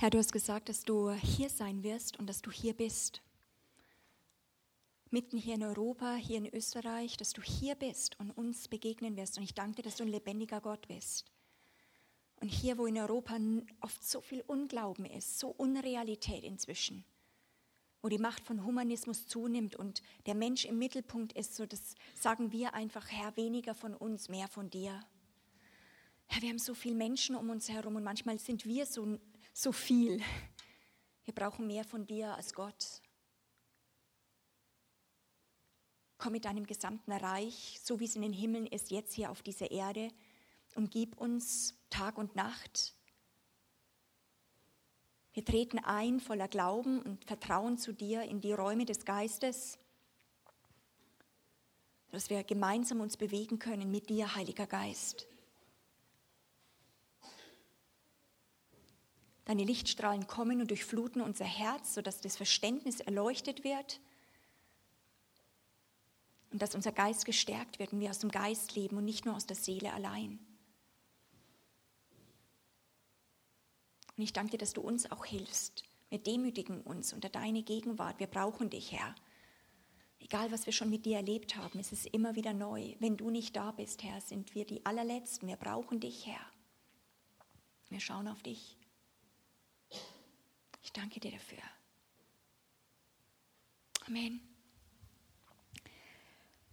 [0.00, 3.20] Herr, du hast gesagt, dass du hier sein wirst und dass du hier bist.
[5.10, 9.38] Mitten hier in Europa, hier in Österreich, dass du hier bist und uns begegnen wirst.
[9.38, 11.32] Und ich danke dir, dass du ein lebendiger Gott bist.
[12.40, 13.38] Und hier, wo in Europa
[13.80, 17.04] oft so viel Unglauben ist, so Unrealität inzwischen,
[18.00, 22.52] wo die Macht von Humanismus zunimmt und der Mensch im Mittelpunkt ist, so das sagen
[22.52, 25.00] wir einfach, Herr, weniger von uns, mehr von dir.
[26.26, 29.18] Herr, wir haben so viele Menschen um uns herum und manchmal sind wir so
[29.58, 30.22] so viel.
[31.24, 33.02] Wir brauchen mehr von dir als Gott.
[36.16, 39.42] Komm mit deinem gesamten Reich, so wie es in den Himmeln ist, jetzt hier auf
[39.42, 40.10] dieser Erde.
[40.74, 42.94] und gib uns Tag und Nacht.
[45.32, 49.78] Wir treten ein voller Glauben und Vertrauen zu dir in die Räume des Geistes,
[52.10, 55.26] dass wir gemeinsam uns bewegen können mit dir, Heiliger Geist.
[59.48, 63.98] Deine Lichtstrahlen kommen und durchfluten unser Herz, sodass das Verständnis erleuchtet wird
[66.50, 69.34] und dass unser Geist gestärkt wird und wir aus dem Geist leben und nicht nur
[69.34, 70.38] aus der Seele allein.
[74.18, 75.82] Und ich danke dir, dass du uns auch hilfst.
[76.10, 78.20] Wir demütigen uns unter deine Gegenwart.
[78.20, 79.14] Wir brauchen dich, Herr.
[80.20, 82.96] Egal, was wir schon mit dir erlebt haben, es ist immer wieder neu.
[82.98, 85.48] Wenn du nicht da bist, Herr, sind wir die allerletzten.
[85.48, 86.52] Wir brauchen dich, Herr.
[87.88, 88.76] Wir schauen auf dich.
[90.88, 91.58] Ich danke dir dafür.
[94.06, 94.40] Amen.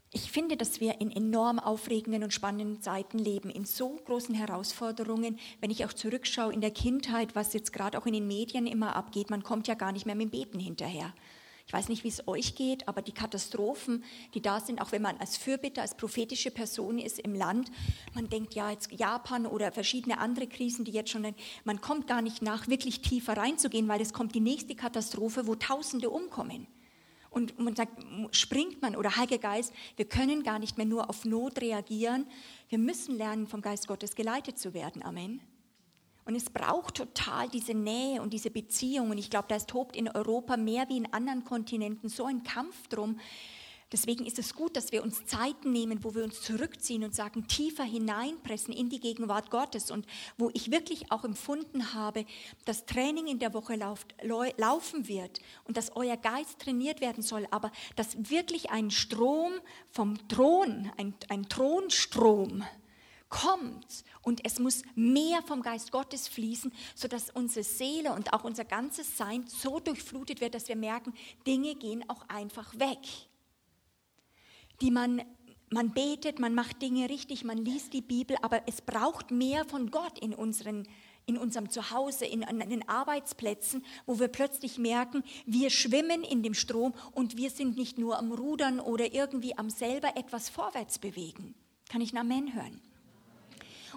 [0.10, 5.38] Ich finde, dass wir in enorm aufregenden und spannenden Zeiten leben, in so großen Herausforderungen.
[5.60, 8.96] Wenn ich auch zurückschaue in der Kindheit, was jetzt gerade auch in den Medien immer
[8.96, 11.14] abgeht, man kommt ja gar nicht mehr mit dem Beten hinterher.
[11.68, 14.04] Ich weiß nicht, wie es euch geht, aber die Katastrophen,
[14.36, 17.72] die da sind, auch wenn man als Fürbitter, als prophetische Person ist im Land,
[18.14, 21.26] man denkt, ja, jetzt Japan oder verschiedene andere Krisen, die jetzt schon,
[21.64, 25.56] man kommt gar nicht nach, wirklich tiefer reinzugehen, weil es kommt die nächste Katastrophe, wo
[25.56, 26.68] Tausende umkommen.
[27.32, 27.92] Und man sagt,
[28.32, 32.28] springt man oder Heiliger Geist, wir können gar nicht mehr nur auf Not reagieren.
[32.70, 35.04] Wir müssen lernen, vom Geist Gottes geleitet zu werden.
[35.04, 35.42] Amen.
[36.26, 39.12] Und es braucht total diese Nähe und diese Beziehung.
[39.12, 42.88] Und ich glaube, da tobt in Europa mehr wie in anderen Kontinenten so ein Kampf
[42.88, 43.20] drum.
[43.92, 47.48] Deswegen ist es gut, dass wir uns Zeiten nehmen, wo wir uns zurückziehen und sagen,
[47.48, 49.92] tiefer hineinpressen in die Gegenwart Gottes.
[49.92, 52.26] Und wo ich wirklich auch empfunden habe,
[52.66, 57.48] dass Training in der Woche lauft, laufen wird und dass euer Geist trainiert werden soll,
[57.52, 59.54] aber dass wirklich ein Strom
[59.92, 62.64] vom Thron, ein, ein Thronstrom,
[63.36, 68.64] kommt und es muss mehr vom Geist Gottes fließen, sodass unsere Seele und auch unser
[68.64, 71.14] ganzes Sein so durchflutet wird, dass wir merken,
[71.46, 73.00] Dinge gehen auch einfach weg,
[74.82, 75.22] die man
[75.72, 79.90] man betet, man macht Dinge richtig, man liest die Bibel, aber es braucht mehr von
[79.90, 80.88] Gott in, unseren,
[81.26, 86.54] in unserem Zuhause, in, in den Arbeitsplätzen, wo wir plötzlich merken, wir schwimmen in dem
[86.54, 91.56] Strom und wir sind nicht nur am Rudern oder irgendwie am selber etwas vorwärts bewegen.
[91.90, 92.80] Kann ich ein Amen hören?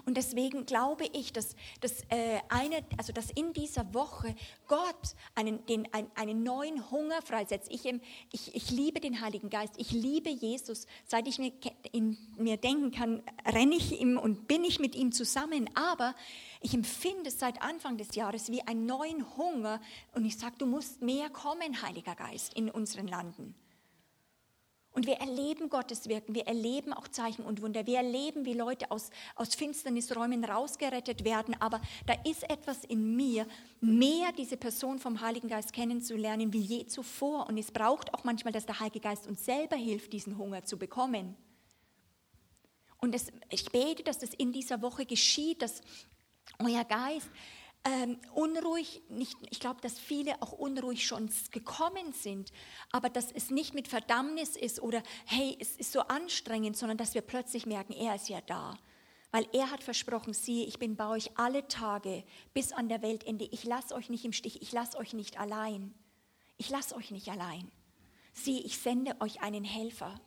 [0.05, 4.35] Und deswegen glaube ich, dass, dass, äh, eine, also dass in dieser Woche
[4.67, 7.69] Gott einen, den, ein, einen neuen Hunger freisetzt.
[7.71, 7.85] Ich,
[8.31, 10.87] ich, ich liebe den Heiligen Geist, ich liebe Jesus.
[11.05, 11.51] Seit ich mir,
[11.91, 15.69] in mir denken kann, renne ich ihm und bin ich mit ihm zusammen.
[15.75, 16.15] Aber
[16.61, 19.81] ich empfinde seit Anfang des Jahres wie einen neuen Hunger.
[20.13, 23.55] Und ich sage, du musst mehr kommen, Heiliger Geist, in unseren Landen.
[24.91, 28.89] Und wir erleben Gottes Wirken, wir erleben auch Zeichen und Wunder, wir erleben, wie Leute
[28.89, 31.55] aus, aus Finsternisräumen rausgerettet werden.
[31.59, 33.45] Aber da ist etwas in mir,
[33.81, 37.47] mehr diese Person vom Heiligen Geist kennenzulernen wie je zuvor.
[37.47, 40.77] Und es braucht auch manchmal, dass der Heilige Geist uns selber hilft, diesen Hunger zu
[40.77, 41.35] bekommen.
[42.97, 45.81] Und das, ich bete, dass das in dieser Woche geschieht, dass
[46.57, 47.29] euer Geist
[47.85, 52.51] ähm, unruhig, nicht, ich glaube, dass viele auch unruhig schon gekommen sind,
[52.91, 57.13] aber dass es nicht mit Verdammnis ist oder hey, es ist so anstrengend, sondern dass
[57.13, 58.77] wir plötzlich merken, er ist ja da.
[59.31, 62.23] Weil er hat versprochen, siehe, ich bin bei euch alle Tage
[62.53, 63.47] bis an der Weltende.
[63.51, 65.93] Ich lasse euch nicht im Stich, ich lasse euch nicht allein.
[66.57, 67.71] Ich lasse euch nicht allein.
[68.33, 70.19] Siehe, ich sende euch einen Helfer.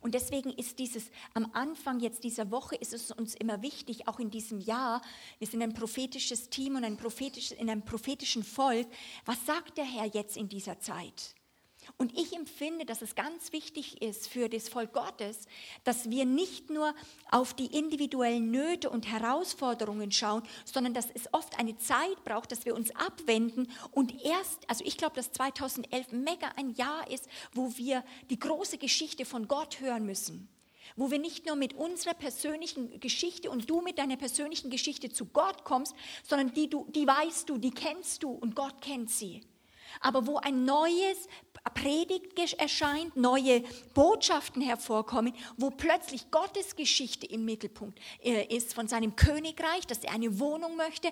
[0.00, 4.18] Und deswegen ist dieses am Anfang jetzt dieser Woche ist es uns immer wichtig, auch
[4.18, 5.02] in diesem Jahr,
[5.38, 8.86] wir sind ein prophetisches Team und ein prophetisches, in einem prophetischen Volk,
[9.24, 11.34] was sagt der Herr jetzt in dieser Zeit?
[11.96, 15.46] Und ich empfinde, dass es ganz wichtig ist für das Volk Gottes,
[15.84, 16.94] dass wir nicht nur
[17.30, 22.64] auf die individuellen Nöte und Herausforderungen schauen, sondern dass es oft eine Zeit braucht, dass
[22.64, 27.76] wir uns abwenden und erst, also ich glaube, dass 2011 mega ein Jahr ist, wo
[27.76, 30.48] wir die große Geschichte von Gott hören müssen.
[30.96, 35.26] wo wir nicht nur mit unserer persönlichen Geschichte und du mit deiner persönlichen Geschichte zu
[35.26, 35.94] Gott kommst,
[36.26, 39.42] sondern die, du, die weißt du, die kennst du und Gott kennt sie.
[40.00, 41.28] Aber wo ein neues
[41.74, 43.62] Predigt erscheint, neue
[43.94, 50.12] Botschaften hervorkommen, wo plötzlich Gottes Geschichte im Mittelpunkt äh, ist von seinem Königreich, dass er
[50.12, 51.10] eine Wohnung möchte,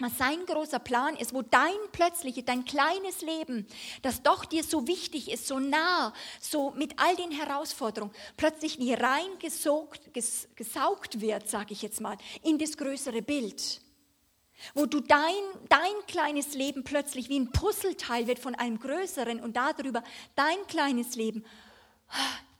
[0.00, 3.66] was sein großer Plan ist, wo dein plötzliches, dein kleines Leben,
[4.02, 8.94] das doch dir so wichtig ist, so nah, so mit all den Herausforderungen, plötzlich wie
[8.94, 10.00] rein gesaugt,
[10.56, 13.80] gesaugt wird, sage ich jetzt mal, in das größere Bild.
[14.74, 15.32] Wo du dein,
[15.68, 20.02] dein kleines Leben plötzlich wie ein Puzzleteil wird von einem größeren und darüber
[20.34, 21.44] dein kleines Leben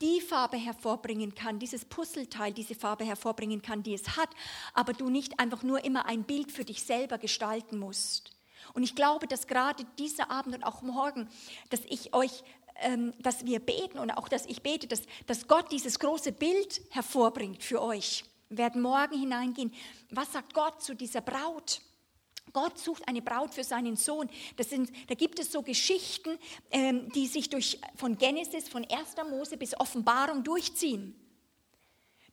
[0.01, 4.31] die Farbe hervorbringen kann, dieses Puzzleteil diese Farbe hervorbringen kann, die es hat,
[4.75, 8.31] aber du nicht einfach nur immer ein Bild für dich selber gestalten musst.
[8.73, 11.29] Und ich glaube, dass gerade dieser Abend und auch morgen,
[11.71, 12.45] dass ich euch,
[12.77, 16.81] ähm, dass wir beten und auch, dass ich bete, dass, dass Gott dieses große Bild
[16.91, 18.25] hervorbringt für euch.
[18.49, 19.73] Wir werden morgen hineingehen.
[20.11, 21.81] Was sagt Gott zu dieser Braut?
[22.53, 24.29] Gott sucht eine Braut für seinen Sohn.
[24.59, 26.39] Sind, da gibt es so Geschichten,
[26.71, 29.17] ähm, die sich durch, von Genesis, von 1.
[29.31, 31.15] Mose bis Offenbarung durchziehen.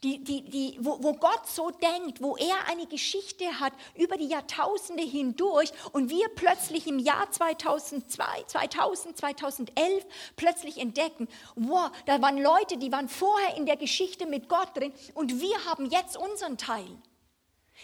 [0.03, 4.27] Die, die, die, wo, wo Gott so denkt, wo er eine Geschichte hat über die
[4.27, 10.05] Jahrtausende hindurch und wir plötzlich im Jahr 2002, 2000, 2011
[10.35, 14.93] plötzlich entdecken, wow, da waren Leute, die waren vorher in der Geschichte mit Gott drin
[15.15, 16.85] und wir haben jetzt unseren Teil.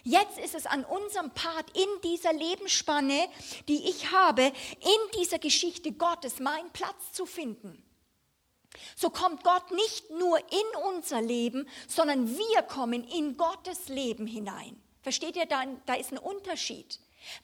[0.01, 3.27] Jetzt ist es an unserem Part in dieser Lebensspanne,
[3.67, 7.83] die ich habe, in dieser Geschichte Gottes meinen Platz zu finden.
[8.95, 14.81] So kommt Gott nicht nur in unser Leben, sondern wir kommen in Gottes Leben hinein.
[15.01, 16.99] Versteht ihr, da, da ist ein Unterschied.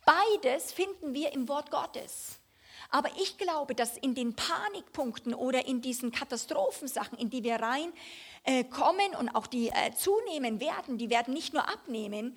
[0.06, 2.40] Beides finden wir im Wort Gottes.
[2.90, 7.94] Aber ich glaube, dass in den Panikpunkten oder in diesen Katastrophensachen, in die wir rein
[8.50, 12.36] äh, kommen und auch die äh, zunehmen werden, die werden nicht nur abnehmen.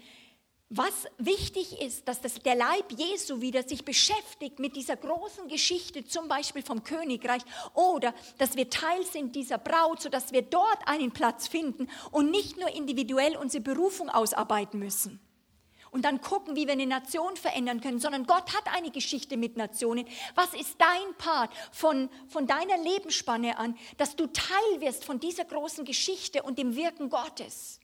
[0.68, 6.04] Was wichtig ist, dass das, der Leib Jesu wieder sich beschäftigt mit dieser großen Geschichte,
[6.04, 7.42] zum Beispiel vom Königreich,
[7.72, 12.58] oder dass wir Teil sind dieser Braut, sodass wir dort einen Platz finden und nicht
[12.58, 15.18] nur individuell unsere Berufung ausarbeiten müssen
[15.92, 19.58] und dann gucken, wie wir eine Nation verändern können, sondern Gott hat eine Geschichte mit
[19.58, 20.06] Nationen.
[20.34, 25.44] Was ist dein Part von, von deiner Lebensspanne an, dass du Teil wirst von dieser
[25.44, 27.78] großen Geschichte und dem Wirken Gottes?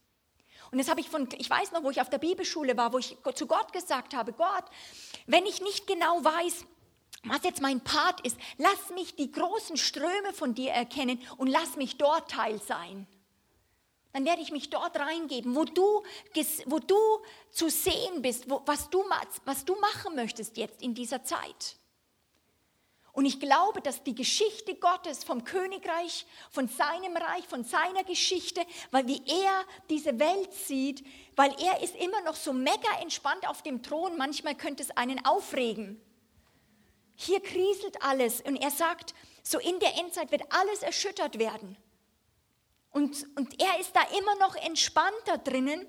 [0.70, 2.98] Und das habe ich von, ich weiß noch, wo ich auf der Bibelschule war, wo
[2.98, 4.64] ich zu Gott gesagt habe, Gott,
[5.26, 6.64] wenn ich nicht genau weiß,
[7.24, 11.76] was jetzt mein Part ist, lass mich die großen Ströme von dir erkennen und lass
[11.76, 13.06] mich dort Teil sein
[14.12, 16.02] dann werde ich mich dort reingeben, wo du,
[16.66, 16.96] wo du
[17.50, 19.04] zu sehen bist, wo, was, du,
[19.44, 21.76] was du machen möchtest jetzt in dieser Zeit.
[23.18, 28.64] Und ich glaube, dass die Geschichte Gottes vom Königreich, von seinem Reich, von seiner Geschichte,
[28.92, 31.04] weil wie er diese Welt sieht,
[31.34, 35.24] weil er ist immer noch so mega entspannt auf dem Thron, manchmal könnte es einen
[35.26, 36.00] aufregen.
[37.16, 41.76] Hier kriselt alles und er sagt, so in der Endzeit wird alles erschüttert werden.
[42.90, 45.86] Und, und er ist da immer noch entspannter drinnen.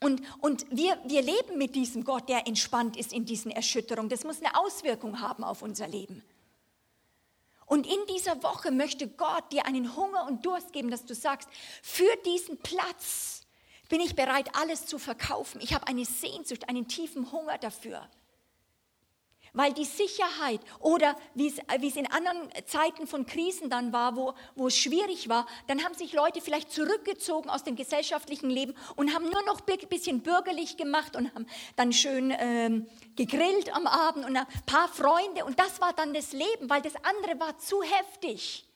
[0.00, 4.08] Und, und wir, wir leben mit diesem Gott, der entspannt ist in diesen Erschütterungen.
[4.08, 6.22] Das muss eine Auswirkung haben auf unser Leben.
[7.66, 11.48] Und in dieser Woche möchte Gott dir einen Hunger und Durst geben, dass du sagst,
[11.82, 13.46] für diesen Platz
[13.88, 15.60] bin ich bereit, alles zu verkaufen.
[15.60, 18.08] Ich habe eine Sehnsucht, einen tiefen Hunger dafür.
[19.52, 24.68] Weil die Sicherheit oder wie es in anderen Zeiten von Krisen dann war, wo, wo
[24.68, 29.24] es schwierig war, dann haben sich Leute vielleicht zurückgezogen aus dem gesellschaftlichen Leben und haben
[29.24, 34.36] nur noch ein bisschen bürgerlich gemacht und haben dann schön ähm, gegrillt am Abend und
[34.36, 35.44] ein paar Freunde.
[35.44, 38.66] Und das war dann das Leben, weil das andere war zu heftig.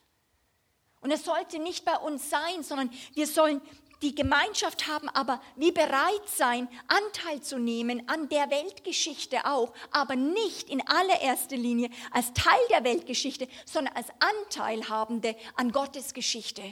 [1.04, 3.60] Und es sollte nicht bei uns sein, sondern wir sollen
[4.04, 10.14] die Gemeinschaft haben, aber wie bereit sein, Anteil zu nehmen an der Weltgeschichte auch, aber
[10.14, 16.62] nicht in allererster Linie als Teil der Weltgeschichte, sondern als Anteilhabende an Gottes Geschichte.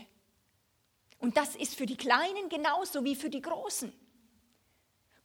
[1.19, 3.93] Und das ist für die Kleinen genauso wie für die Großen.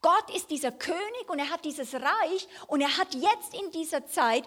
[0.01, 4.05] Gott ist dieser König und er hat dieses Reich und er hat jetzt in dieser
[4.07, 4.45] Zeit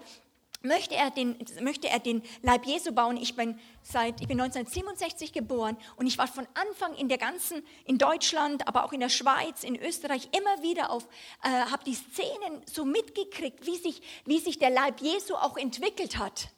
[0.63, 3.17] möchte er den, möchte er den Leib Jesu bauen.
[3.17, 7.63] Ich bin, seit, ich bin 1967 geboren und ich war von Anfang in der ganzen,
[7.87, 11.09] in Deutschland, aber auch in der Schweiz, in Österreich immer wieder auf,
[11.43, 16.19] äh, habe die Szenen so mitgekriegt, wie sich, wie sich der Leib Jesu auch entwickelt
[16.19, 16.49] hat.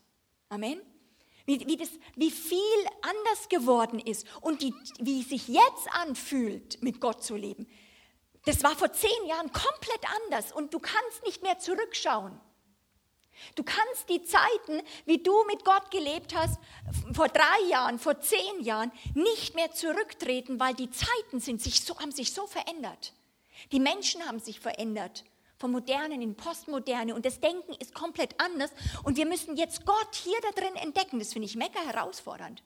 [0.49, 0.81] Amen.
[1.45, 2.61] Wie, wie, das, wie viel
[3.03, 7.67] anders geworden ist und die, wie es sich jetzt anfühlt, mit Gott zu leben.
[8.45, 12.41] Das war vor zehn Jahren komplett anders und du kannst nicht mehr zurückschauen.
[13.55, 16.59] Du kannst die Zeiten, wie du mit Gott gelebt hast,
[17.13, 21.99] vor drei Jahren, vor zehn Jahren, nicht mehr zurücktreten, weil die Zeiten sind sich so,
[21.99, 23.13] haben sich so verändert.
[23.71, 25.25] Die Menschen haben sich verändert.
[25.59, 28.73] Vom Modernen in Postmoderne und das Denken ist komplett anders
[29.05, 31.21] und wir müssen jetzt Gott hier da drin entdecken.
[31.21, 32.65] Das finde ich mega herausfordernd.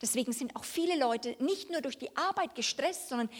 [0.00, 3.30] Deswegen sind auch viele Leute nicht nur durch die Arbeit gestresst, sondern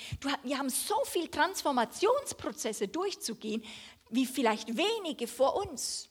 [0.45, 3.64] wir haben so viele Transformationsprozesse durchzugehen,
[4.11, 6.09] wie vielleicht wenige vor uns.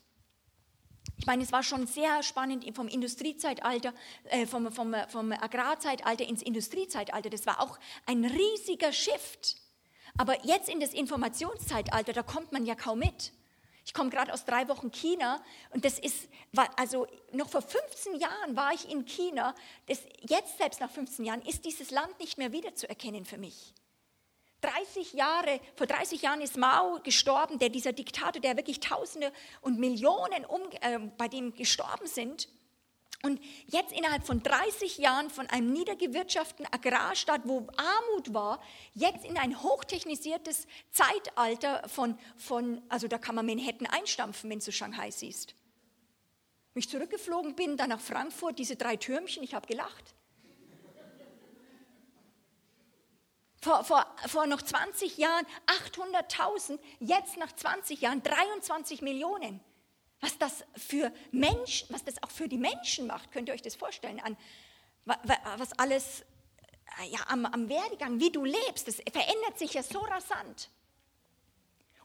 [1.21, 6.41] Ich meine, es war schon sehr spannend vom Industriezeitalter, äh, vom, vom, vom Agrarzeitalter ins
[6.41, 7.29] Industriezeitalter.
[7.29, 9.57] Das war auch ein riesiger Shift.
[10.17, 13.33] Aber jetzt in das Informationszeitalter, da kommt man ja kaum mit.
[13.85, 16.27] Ich komme gerade aus drei Wochen China und das ist,
[16.75, 19.53] also noch vor 15 Jahren war ich in China.
[19.85, 23.75] Das, jetzt selbst nach 15 Jahren ist dieses Land nicht mehr wiederzuerkennen für mich.
[24.62, 29.80] 30 Jahre, vor 30 Jahren ist Mao gestorben, der dieser Diktator, der wirklich Tausende und
[29.80, 32.48] Millionen um, äh, bei dem gestorben sind.
[33.24, 38.62] Und jetzt innerhalb von 30 Jahren von einem niedergewirtschafteten Agrarstaat, wo Armut war,
[38.94, 44.72] jetzt in ein hochtechnisiertes Zeitalter von, von also da kann man Manhattan einstampfen, wenn du
[44.72, 45.53] Shanghai siehst.
[46.74, 50.15] Wenn ich zurückgeflogen bin, dann nach Frankfurt, diese drei Türmchen, ich habe gelacht.
[53.62, 59.62] Vor, vor, vor noch 20 Jahren 800.000, jetzt nach 20 Jahren 23 Millionen.
[60.20, 63.75] Was das für Menschen, was das auch für die Menschen macht, könnt ihr euch das
[63.75, 64.36] vorstellen, an,
[65.06, 66.24] was alles
[67.10, 70.70] ja, am, am Werdegang, wie du lebst, das verändert sich ja so rasant.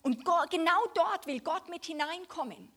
[0.02, 2.72] Und genau dort will Gott mit hineinkommen.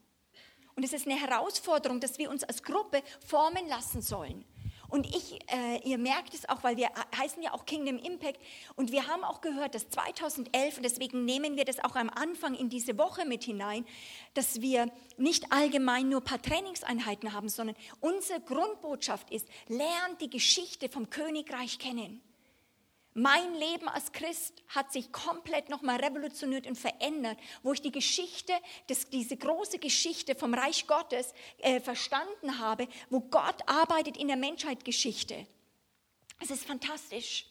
[0.75, 4.45] Und es ist eine Herausforderung, dass wir uns als Gruppe formen lassen sollen.
[4.89, 8.39] Und ich, äh, ihr merkt es auch, weil wir heißen ja auch Kingdom Impact
[8.75, 12.55] und wir haben auch gehört, dass 2011, und deswegen nehmen wir das auch am Anfang
[12.55, 13.85] in diese Woche mit hinein,
[14.33, 20.29] dass wir nicht allgemein nur ein paar Trainingseinheiten haben, sondern unsere Grundbotschaft ist, lernt die
[20.29, 22.21] Geschichte vom Königreich kennen.
[23.15, 28.53] Mein Leben als Christ hat sich komplett nochmal revolutioniert und verändert, wo ich die Geschichte,
[28.87, 34.37] das, diese große Geschichte vom Reich Gottes äh, verstanden habe, wo Gott arbeitet in der
[34.37, 35.47] Menschheitsgeschichte.
[36.39, 37.47] Es ist fantastisch,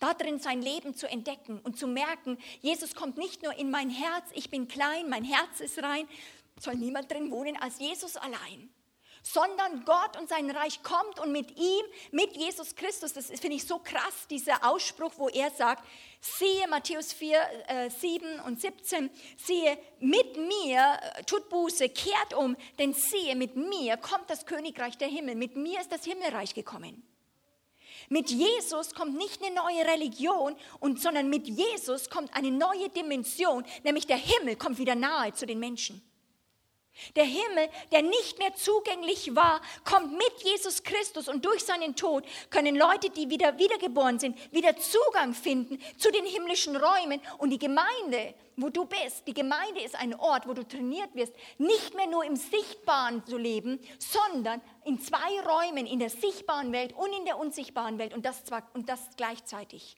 [0.00, 3.90] da drin sein Leben zu entdecken und zu merken, Jesus kommt nicht nur in mein
[3.90, 6.06] Herz, ich bin klein, mein Herz ist rein,
[6.60, 8.70] soll niemand drin wohnen als Jesus allein
[9.32, 13.66] sondern Gott und sein Reich kommt und mit ihm, mit Jesus Christus, das finde ich
[13.66, 15.84] so krass, dieser Ausspruch, wo er sagt,
[16.20, 22.56] siehe Matthäus 4, äh, 7 und 17, siehe, mit mir, äh, tut Buße, kehrt um,
[22.78, 27.02] denn siehe, mit mir kommt das Königreich der Himmel, mit mir ist das Himmelreich gekommen.
[28.08, 33.64] Mit Jesus kommt nicht eine neue Religion, und, sondern mit Jesus kommt eine neue Dimension,
[33.84, 36.02] nämlich der Himmel kommt wieder nahe zu den Menschen.
[37.16, 42.24] Der Himmel, der nicht mehr zugänglich war, kommt mit Jesus Christus und durch seinen Tod
[42.50, 47.58] können Leute, die wieder wiedergeboren sind, wieder Zugang finden zu den himmlischen Räumen und die
[47.58, 49.26] Gemeinde, wo du bist.
[49.26, 53.36] Die Gemeinde ist ein Ort, wo du trainiert wirst, nicht mehr nur im Sichtbaren zu
[53.36, 58.24] leben, sondern in zwei Räumen, in der sichtbaren Welt und in der unsichtbaren Welt und
[58.24, 59.96] das, zwar, und das gleichzeitig.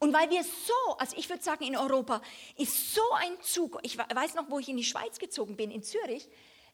[0.00, 2.22] Und weil wir so, also ich würde sagen, in Europa
[2.56, 5.82] ist so ein Zug, ich weiß noch, wo ich in die Schweiz gezogen bin, in
[5.82, 6.26] Zürich,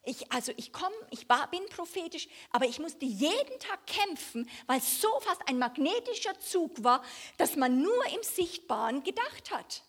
[0.05, 4.79] ich, also ich komme, ich war, bin prophetisch, aber ich musste jeden Tag kämpfen, weil
[4.79, 7.03] es so fast ein magnetischer Zug war,
[7.37, 9.83] dass man nur im Sichtbaren gedacht hat.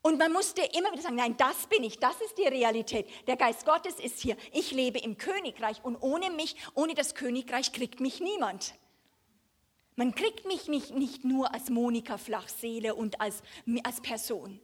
[0.00, 3.08] Und man musste immer wieder sagen, nein, das bin ich, das ist die Realität.
[3.26, 4.36] Der Geist Gottes ist hier.
[4.52, 8.74] Ich lebe im Königreich und ohne mich, ohne das Königreich kriegt mich niemand.
[9.98, 13.42] Man kriegt mich nicht nur als Monika Flachseele und als,
[13.82, 14.60] als Person.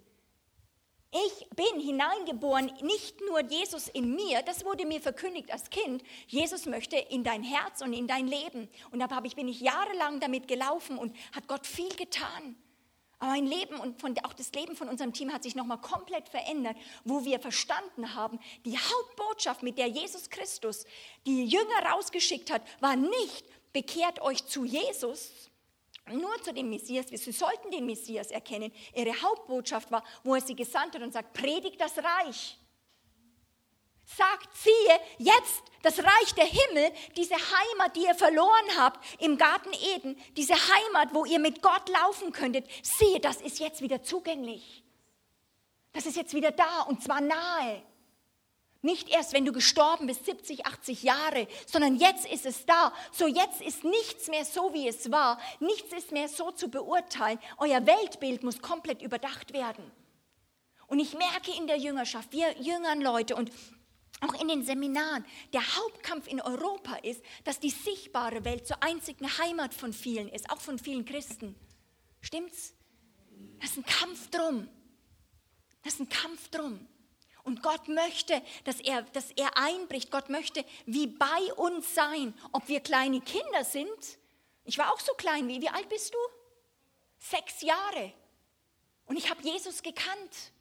[1.10, 6.04] Ich bin hineingeboren, nicht nur Jesus in mir, das wurde mir verkündigt als Kind.
[6.28, 8.68] Jesus möchte in dein Herz und in dein Leben.
[8.92, 12.54] Und da ich, bin ich jahrelang damit gelaufen und hat Gott viel getan.
[13.18, 16.28] Aber mein Leben und von, auch das Leben von unserem Team hat sich nochmal komplett
[16.28, 20.84] verändert, wo wir verstanden haben, die Hauptbotschaft, mit der Jesus Christus
[21.26, 25.50] die Jünger rausgeschickt hat, war nicht, bekehrt euch zu Jesus,
[26.10, 27.06] nur zu dem Messias.
[27.08, 28.72] Sie sollten den Messias erkennen.
[28.94, 32.56] Ihre Hauptbotschaft war, wo er sie gesandt hat und sagt, predigt das Reich.
[34.06, 39.72] Sagt, siehe, jetzt das Reich der Himmel, diese Heimat, die ihr verloren habt im Garten
[39.94, 44.84] Eden, diese Heimat, wo ihr mit Gott laufen könntet, siehe, das ist jetzt wieder zugänglich.
[45.92, 47.82] Das ist jetzt wieder da und zwar nahe.
[48.84, 52.92] Nicht erst, wenn du gestorben bist, 70, 80 Jahre, sondern jetzt ist es da.
[53.12, 55.40] So jetzt ist nichts mehr so, wie es war.
[55.58, 57.38] Nichts ist mehr so zu beurteilen.
[57.56, 59.90] Euer Weltbild muss komplett überdacht werden.
[60.86, 63.50] Und ich merke in der Jüngerschaft, wir jüngern Leute und
[64.20, 65.24] auch in den Seminaren,
[65.54, 70.50] der Hauptkampf in Europa ist, dass die sichtbare Welt zur einzigen Heimat von vielen ist,
[70.50, 71.56] auch von vielen Christen.
[72.20, 72.74] Stimmt's?
[73.62, 74.68] Das ist ein Kampf drum.
[75.82, 76.86] Das ist ein Kampf drum.
[77.44, 80.10] Und Gott möchte, dass er, dass er einbricht.
[80.10, 84.18] Gott möchte wie bei uns sein, ob wir kleine Kinder sind.
[84.64, 85.46] Ich war auch so klein.
[85.46, 86.18] Wie, wie alt bist du?
[87.18, 88.12] Sechs Jahre.
[89.04, 90.52] Und ich habe Jesus gekannt.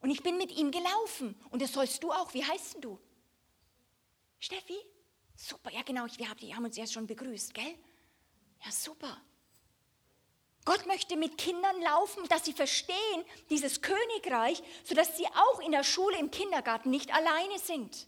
[0.00, 1.34] Und ich bin mit ihm gelaufen.
[1.50, 2.32] Und das sollst du auch.
[2.34, 2.98] Wie heißt du?
[4.38, 4.78] Steffi?
[5.34, 7.74] Super, ja genau, wir haben uns jetzt schon begrüßt, gell?
[8.62, 9.16] Ja, super.
[10.64, 15.84] Gott möchte mit Kindern laufen, dass sie verstehen, dieses Königreich, sodass sie auch in der
[15.84, 18.06] Schule, im Kindergarten nicht alleine sind.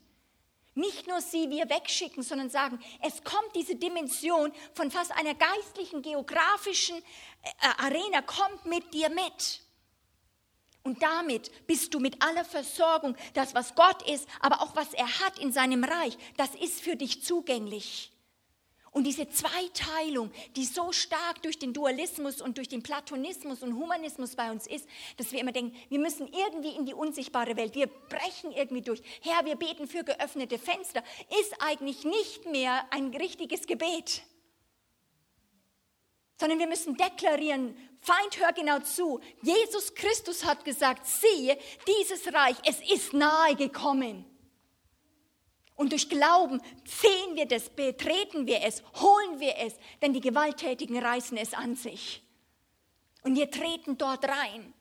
[0.74, 6.00] Nicht nur sie wir wegschicken, sondern sagen, es kommt diese Dimension von fast einer geistlichen,
[6.00, 7.02] geografischen äh,
[7.78, 9.60] Arena, kommt mit dir mit.
[10.82, 15.20] Und damit bist du mit aller Versorgung, das was Gott ist, aber auch was er
[15.20, 18.11] hat in seinem Reich, das ist für dich zugänglich.
[18.92, 24.36] Und diese Zweiteilung, die so stark durch den Dualismus und durch den Platonismus und Humanismus
[24.36, 27.86] bei uns ist, dass wir immer denken, wir müssen irgendwie in die unsichtbare Welt, wir
[27.86, 29.02] brechen irgendwie durch.
[29.22, 31.02] Herr, wir beten für geöffnete Fenster,
[31.40, 34.22] ist eigentlich nicht mehr ein richtiges Gebet,
[36.38, 39.20] sondern wir müssen deklarieren, Feind, hör genau zu.
[39.42, 41.56] Jesus Christus hat gesagt, siehe,
[41.86, 44.26] dieses Reich, es ist nahe gekommen.
[45.76, 50.98] Und durch Glauben sehen wir das, betreten wir es, holen wir es, denn die Gewalttätigen
[50.98, 52.22] reißen es an sich.
[53.22, 54.74] Und wir treten dort rein.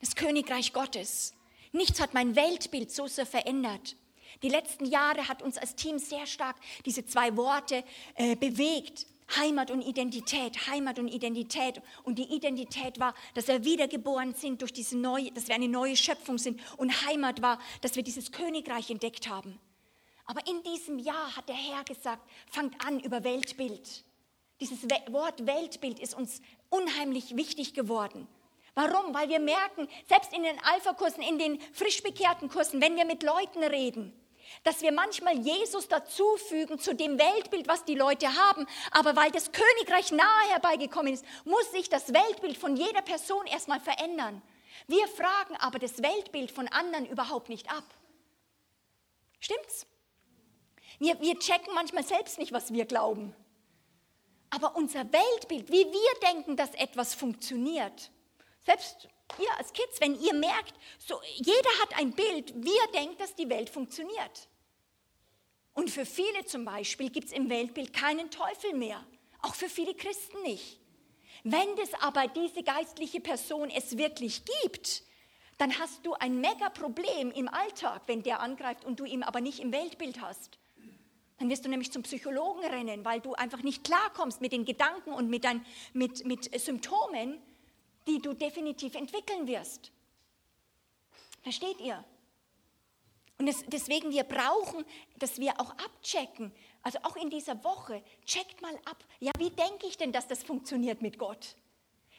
[0.00, 1.34] Das Königreich Gottes.
[1.72, 3.96] Nichts hat mein Weltbild so sehr verändert.
[4.42, 6.56] Die letzten Jahre hat uns als Team sehr stark
[6.86, 9.06] diese zwei Worte äh, bewegt.
[9.36, 11.82] Heimat und Identität, Heimat und Identität.
[12.02, 15.96] Und die Identität war, dass wir wiedergeboren sind durch diese neue, dass wir eine neue
[15.96, 16.60] Schöpfung sind.
[16.78, 19.58] Und Heimat war, dass wir dieses Königreich entdeckt haben.
[20.28, 24.04] Aber in diesem Jahr hat der Herr gesagt, fangt an über Weltbild.
[24.60, 28.28] Dieses Wort Weltbild ist uns unheimlich wichtig geworden.
[28.74, 29.14] Warum?
[29.14, 33.22] Weil wir merken, selbst in den Alpha-Kursen, in den frisch bekehrten Kursen, wenn wir mit
[33.22, 34.12] Leuten reden,
[34.64, 38.66] dass wir manchmal Jesus dazufügen zu dem Weltbild, was die Leute haben.
[38.90, 43.80] Aber weil das Königreich nahe herbeigekommen ist, muss sich das Weltbild von jeder Person erstmal
[43.80, 44.42] verändern.
[44.88, 47.84] Wir fragen aber das Weltbild von anderen überhaupt nicht ab.
[49.40, 49.86] Stimmt's?
[50.98, 53.34] Wir, wir checken manchmal selbst nicht, was wir glauben.
[54.50, 58.10] Aber unser Weltbild, wie wir denken, dass etwas funktioniert,
[58.64, 59.08] selbst
[59.38, 63.34] ihr als Kids, wenn ihr merkt, so, jeder hat ein Bild, wie er denkt, dass
[63.34, 64.48] die Welt funktioniert.
[65.74, 69.04] Und für viele zum Beispiel gibt es im Weltbild keinen Teufel mehr,
[69.42, 70.80] auch für viele Christen nicht.
[71.44, 75.04] Wenn es aber diese geistliche Person es wirklich gibt,
[75.58, 79.40] dann hast du ein mega Problem im Alltag, wenn der angreift und du ihn aber
[79.40, 80.58] nicht im Weltbild hast.
[81.38, 85.12] Dann wirst du nämlich zum Psychologen rennen, weil du einfach nicht klarkommst mit den Gedanken
[85.12, 87.40] und mit, dein, mit, mit Symptomen,
[88.08, 89.92] die du definitiv entwickeln wirst.
[91.42, 92.04] Versteht ihr?
[93.38, 94.84] Und es, deswegen, wir brauchen,
[95.18, 99.86] dass wir auch abchecken, also auch in dieser Woche, checkt mal ab, ja, wie denke
[99.86, 101.54] ich denn, dass das funktioniert mit Gott?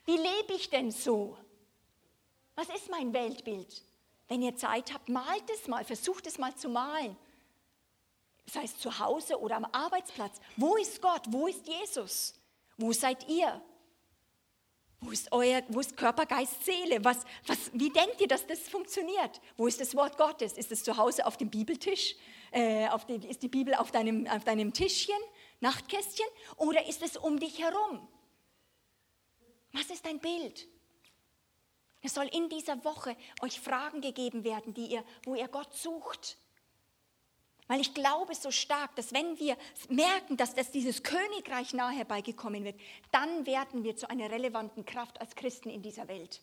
[0.05, 1.37] Wie lebe ich denn so?
[2.55, 3.83] Was ist mein Weltbild?
[4.29, 7.17] Wenn ihr Zeit habt, malt es mal, versucht es mal zu malen.
[8.51, 10.39] Sei es zu Hause oder am Arbeitsplatz.
[10.57, 11.21] Wo ist Gott?
[11.27, 12.33] Wo ist Jesus?
[12.77, 13.61] Wo seid ihr?
[15.01, 17.03] Wo ist euer, wo ist Körper, Geist, Seele?
[17.03, 19.39] Was, was, wie denkt ihr, dass das funktioniert?
[19.55, 20.53] Wo ist das Wort Gottes?
[20.53, 22.15] Ist es zu Hause auf dem Bibeltisch?
[22.51, 25.15] Äh, auf die, ist die Bibel auf deinem, auf deinem Tischchen,
[25.61, 26.25] Nachtkästchen?
[26.57, 28.07] Oder ist es um dich herum?
[29.71, 30.67] Was ist dein Bild?
[32.01, 36.37] Es soll in dieser Woche euch Fragen gegeben werden, die ihr, wo ihr Gott sucht
[37.69, 39.55] weil ich glaube so stark, dass wenn wir
[39.89, 42.75] merken, dass das dieses Königreich nahe herbeigekommen wird,
[43.11, 46.41] dann werden wir zu einer relevanten Kraft als Christen in dieser Welt.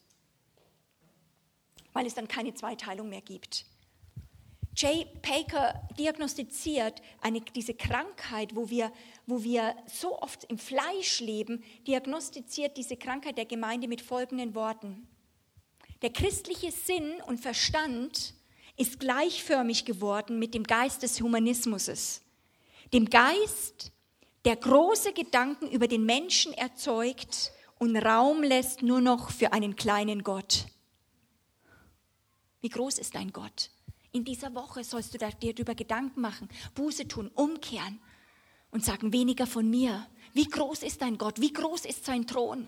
[1.92, 3.66] Weil es dann keine Zweiteilung mehr gibt.
[4.76, 8.92] Jay Baker diagnostiziert eine, diese Krankheit, wo wir,
[9.26, 15.08] wo wir so oft im Fleisch leben, diagnostiziert diese Krankheit der Gemeinde mit folgenden Worten.
[16.02, 18.34] Der christliche Sinn und Verstand
[18.76, 22.20] ist gleichförmig geworden mit dem Geist des Humanismus,
[22.92, 23.92] dem Geist,
[24.44, 30.22] der große Gedanken über den Menschen erzeugt und Raum lässt nur noch für einen kleinen
[30.22, 30.66] Gott.
[32.60, 33.70] Wie groß ist dein Gott?
[34.12, 38.00] In dieser Woche sollst du dir darüber Gedanken machen, Buße tun, umkehren
[38.70, 40.06] und sagen, weniger von mir.
[40.32, 41.40] Wie groß ist dein Gott?
[41.40, 42.66] Wie groß ist sein Thron?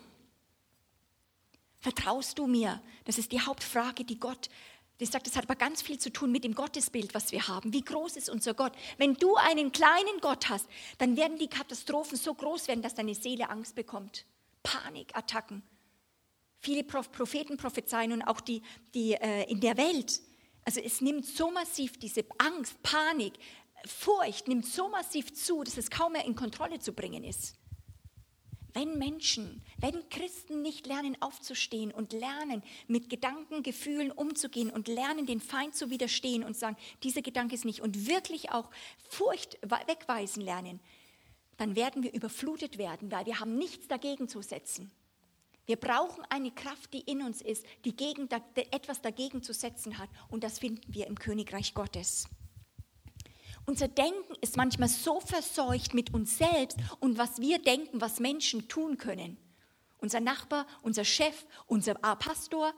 [1.79, 2.81] Vertraust du mir?
[3.05, 4.49] Das ist die Hauptfrage, die Gott
[4.99, 7.73] das sagt, das hat aber ganz viel zu tun mit dem Gottesbild, was wir haben.
[7.73, 8.73] Wie groß ist unser Gott?
[8.97, 13.15] Wenn du einen kleinen Gott hast, dann werden die Katastrophen so groß werden, dass deine
[13.15, 14.25] Seele Angst bekommt.
[14.61, 15.63] Panikattacken.
[16.59, 18.61] Viele Propheten prophezeien und auch die,
[18.93, 20.19] die äh, in der Welt.
[20.65, 23.33] Also es nimmt so massiv diese Angst, Panik,
[23.85, 27.55] Furcht nimmt so massiv zu, dass es kaum mehr in Kontrolle zu bringen ist.
[28.79, 35.25] Wenn Menschen, wenn Christen nicht lernen aufzustehen und lernen, mit Gedanken, Gefühlen umzugehen und lernen,
[35.25, 38.69] den Feind zu widerstehen und sagen, dieser Gedanke ist nicht und wirklich auch
[39.09, 40.79] Furcht wegweisen lernen,
[41.57, 44.89] dann werden wir überflutet werden, weil wir haben nichts dagegen zu setzen.
[45.65, 48.29] Wir brauchen eine Kraft, die in uns ist, die gegen,
[48.71, 50.09] etwas dagegen zu setzen hat.
[50.29, 52.29] Und das finden wir im Königreich Gottes.
[53.69, 58.67] Unser Denken ist manchmal so verseucht mit uns selbst und was wir denken, was Menschen
[58.67, 59.37] tun können.
[59.99, 62.73] Unser Nachbar, unser Chef, unser Pastor.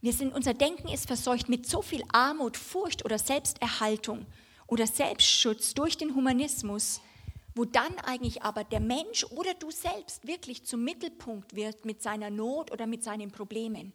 [0.00, 4.24] Wir sind, unser Denken ist verseucht mit so viel Armut, Furcht oder Selbsterhaltung
[4.68, 7.00] oder Selbstschutz durch den Humanismus,
[7.56, 12.30] wo dann eigentlich aber der Mensch oder du selbst wirklich zum Mittelpunkt wird mit seiner
[12.30, 13.92] Not oder mit seinen Problemen.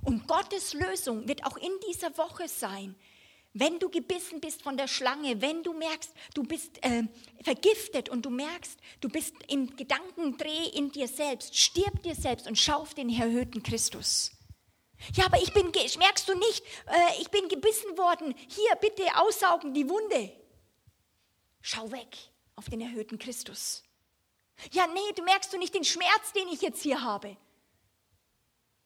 [0.00, 2.96] Und Gottes Lösung wird auch in dieser Woche sein,
[3.52, 7.02] wenn du gebissen bist von der Schlange, wenn du merkst, du bist äh,
[7.42, 12.56] vergiftet und du merkst, du bist im Gedankendreh in dir selbst, stirb dir selbst und
[12.56, 14.32] schau auf den erhöhten Christus.
[15.14, 18.34] Ja, aber ich bin, merkst du nicht, äh, ich bin gebissen worden.
[18.48, 20.32] Hier, bitte aussaugen die Wunde.
[21.62, 22.16] Schau weg
[22.54, 23.82] auf den erhöhten Christus.
[24.72, 27.36] Ja, nee, du merkst du nicht den Schmerz, den ich jetzt hier habe.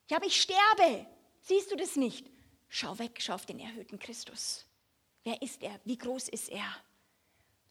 [0.08, 1.06] Ja, aber ich sterbe.
[1.40, 2.30] Siehst du das nicht?
[2.76, 4.66] Schau weg, schau auf den erhöhten Christus.
[5.22, 5.78] Wer ist er?
[5.84, 6.66] Wie groß ist er?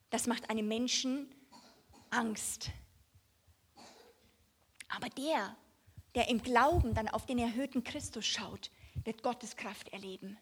[0.09, 1.27] Das macht einem Menschen
[2.09, 2.69] Angst.
[4.87, 5.57] Aber der,
[6.15, 8.71] der im Glauben dann auf den erhöhten Christus schaut,
[9.03, 10.37] wird Gottes Kraft erleben.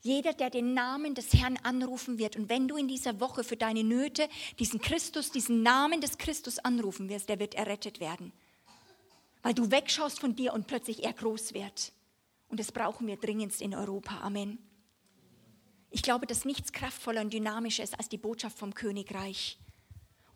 [0.00, 3.56] Jeder, der den Namen des Herrn anrufen wird, und wenn du in dieser Woche für
[3.56, 8.32] deine Nöte diesen Christus, diesen Namen des Christus anrufen wirst, der wird errettet werden.
[9.42, 11.92] Weil du wegschaust von dir und plötzlich er groß wird.
[12.52, 14.18] Und das brauchen wir dringendst in Europa.
[14.20, 14.58] Amen.
[15.88, 19.58] Ich glaube, dass nichts kraftvoller und dynamischer ist als die Botschaft vom Königreich.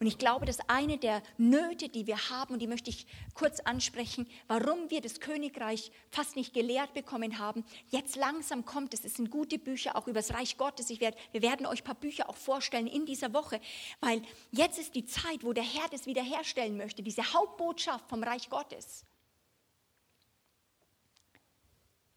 [0.00, 3.60] Und ich glaube, dass eine der Nöte, die wir haben, und die möchte ich kurz
[3.60, 9.04] ansprechen, warum wir das Königreich fast nicht gelehrt bekommen haben, jetzt langsam kommt es.
[9.04, 10.88] Es sind gute Bücher auch über das Reich Gottes.
[10.88, 13.60] Ich werd, wir werden euch ein paar Bücher auch vorstellen in dieser Woche,
[14.00, 18.48] weil jetzt ist die Zeit, wo der Herr das wiederherstellen möchte, diese Hauptbotschaft vom Reich
[18.48, 19.04] Gottes.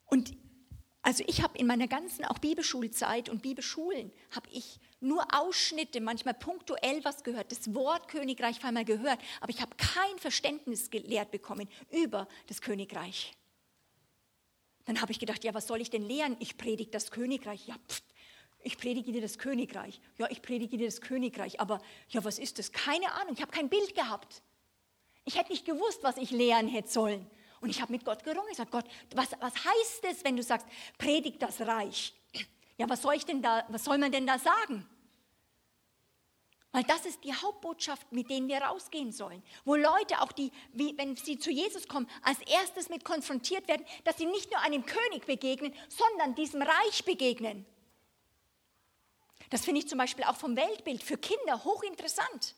[0.09, 0.33] Und
[1.01, 6.33] also ich habe in meiner ganzen auch Bibelschulzeit und Bibelschulen habe ich nur Ausschnitte, manchmal
[6.33, 11.69] punktuell was gehört, das Wort Königreich einmal gehört, aber ich habe kein Verständnis gelehrt bekommen
[11.89, 13.33] über das Königreich.
[14.85, 16.35] Dann habe ich gedacht, ja, was soll ich denn lehren?
[16.39, 17.67] Ich predige das Königreich.
[17.67, 18.03] Ja, pft,
[18.61, 20.01] ich predige dir das Königreich.
[20.17, 21.59] Ja, ich predige dir das Königreich.
[21.59, 22.71] Aber ja, was ist das?
[22.71, 23.35] Keine Ahnung.
[23.35, 24.41] Ich habe kein Bild gehabt.
[25.25, 27.29] Ich hätte nicht gewusst, was ich lehren hätte sollen.
[27.61, 28.47] Und ich habe mit Gott gerungen.
[28.51, 30.67] Ich sage, Gott, was, was heißt es, wenn du sagst,
[30.97, 32.13] predigt das Reich?
[32.77, 34.87] Ja, was soll, ich denn da, was soll man denn da sagen?
[36.71, 39.41] Weil das ist die Hauptbotschaft, mit denen wir rausgehen sollen.
[39.65, 43.85] Wo Leute, auch die, wie, wenn sie zu Jesus kommen, als erstes mit konfrontiert werden,
[44.03, 47.65] dass sie nicht nur einem König begegnen, sondern diesem Reich begegnen.
[49.49, 52.55] Das finde ich zum Beispiel auch vom Weltbild für Kinder hochinteressant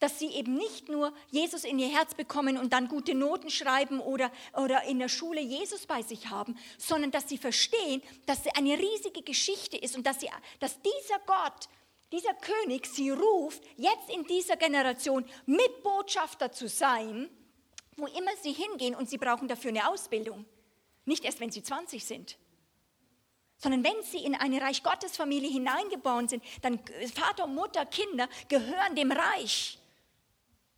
[0.00, 4.00] dass sie eben nicht nur Jesus in ihr Herz bekommen und dann gute Noten schreiben
[4.00, 8.54] oder, oder in der Schule Jesus bei sich haben, sondern dass sie verstehen, dass es
[8.56, 10.30] eine riesige Geschichte ist und dass, sie,
[10.60, 11.68] dass dieser Gott,
[12.12, 17.28] dieser König sie ruft, jetzt in dieser Generation Mitbotschafter zu sein,
[17.96, 20.44] wo immer sie hingehen und sie brauchen dafür eine Ausbildung.
[21.04, 22.38] Nicht erst, wenn sie 20 sind
[23.58, 26.78] sondern wenn sie in eine Reich Gottes Familie hineingeboren sind, dann
[27.12, 29.77] Vater, Mutter, Kinder gehören dem Reich.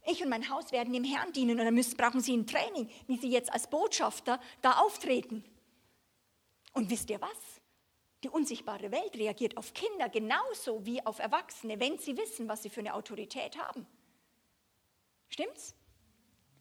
[0.06, 2.90] Ich und mein Haus werden dem Herrn dienen und dann müssen, brauchen sie ein Training,
[3.06, 5.44] wie sie jetzt als Botschafter da auftreten.
[6.72, 7.60] Und wisst ihr was?
[8.22, 12.70] Die unsichtbare Welt reagiert auf Kinder genauso wie auf Erwachsene, wenn sie wissen, was sie
[12.70, 13.86] für eine Autorität haben.
[15.28, 15.74] Stimmt's?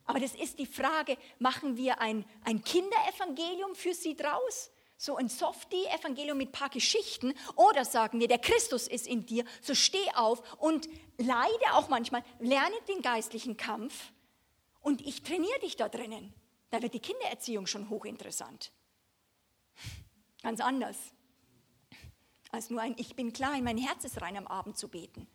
[0.06, 4.71] Aber das ist die Frage, machen wir ein, ein Kinderevangelium für sie draus?
[4.99, 9.45] So ein Softie-Evangelium mit ein paar Geschichten oder sagen wir, der Christus ist in dir,
[9.62, 14.12] so steh auf und leide auch manchmal, lerne den geistlichen Kampf
[14.81, 16.33] und ich trainiere dich da drinnen.
[16.69, 18.73] Da wird die Kindererziehung schon hochinteressant.
[20.43, 20.97] Ganz anders
[22.51, 25.27] als nur ein Ich bin klein, mein Herz ist rein am Abend zu beten.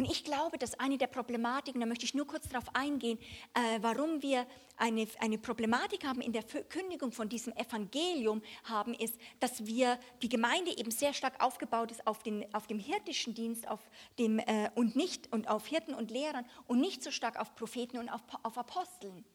[0.00, 3.18] Und ich glaube, dass eine der Problematiken, da möchte ich nur kurz darauf eingehen,
[3.52, 4.46] äh, warum wir
[4.78, 10.30] eine, eine Problematik haben in der Verkündigung von diesem Evangelium haben, ist, dass wir die
[10.30, 13.80] Gemeinde eben sehr stark aufgebaut ist auf, den, auf dem hirtischen Dienst auf
[14.18, 17.98] dem, äh, und nicht und auf Hirten und Lehrern und nicht so stark auf Propheten
[17.98, 19.26] und auf, auf Aposteln.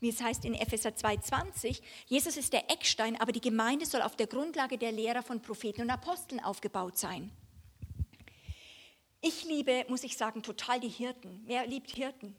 [0.00, 4.16] Wie es heißt in Epheser 2,20, Jesus ist der Eckstein, aber die Gemeinde soll auf
[4.16, 7.30] der Grundlage der Lehrer von Propheten und Aposteln aufgebaut sein.
[9.20, 11.42] Ich liebe, muss ich sagen, total die Hirten.
[11.44, 12.36] Wer liebt Hirten?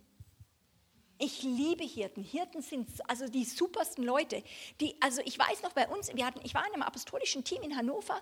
[1.17, 2.23] Ich liebe Hirten.
[2.23, 4.41] Hirten sind also die supersten Leute.
[4.79, 7.61] Die, also ich weiß noch bei uns, wir hatten, ich war in einem apostolischen Team
[7.61, 8.21] in Hannover.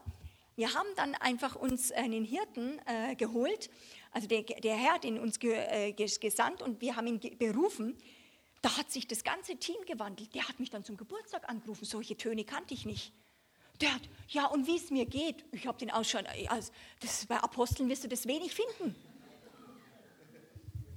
[0.55, 3.69] Wir haben dann einfach uns einen Hirten äh, geholt,
[4.11, 7.95] also der, der, Herr hat ihn uns ge, äh, gesandt und wir haben ihn berufen.
[8.63, 10.33] Da hat sich das ganze Team gewandelt.
[10.33, 11.85] Der hat mich dann zum Geburtstag angerufen.
[11.85, 13.13] Solche Töne kannte ich nicht.
[13.81, 15.45] Der hat, ja, und wie es mir geht.
[15.51, 18.95] Ich habe den Ausschau, also, das, bei Aposteln wirst du das wenig finden.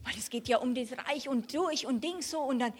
[0.02, 2.72] Weil es geht ja um das Reich und durch und Ding so und dann,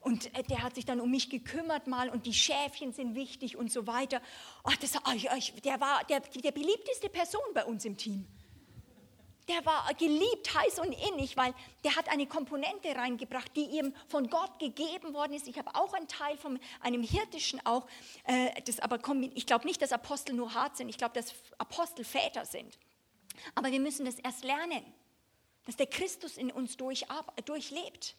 [0.00, 3.56] und äh, der hat sich dann um mich gekümmert mal und die Schäfchen sind wichtig
[3.56, 4.22] und so weiter.
[4.62, 8.26] Ach, das, der war der, der beliebteste Person bei uns im Team
[9.48, 14.28] der war geliebt, heiß und innig, weil der hat eine Komponente reingebracht, die ihm von
[14.28, 15.48] Gott gegeben worden ist.
[15.48, 17.86] Ich habe auch einen Teil von einem Hirtischen auch,
[18.24, 18.98] äh, das aber
[19.34, 22.78] ich glaube nicht, dass Apostel nur hart sind, ich glaube, dass Apostel Väter sind.
[23.54, 24.84] Aber wir müssen das erst lernen,
[25.64, 27.06] dass der Christus in uns durch,
[27.44, 28.16] durchlebt.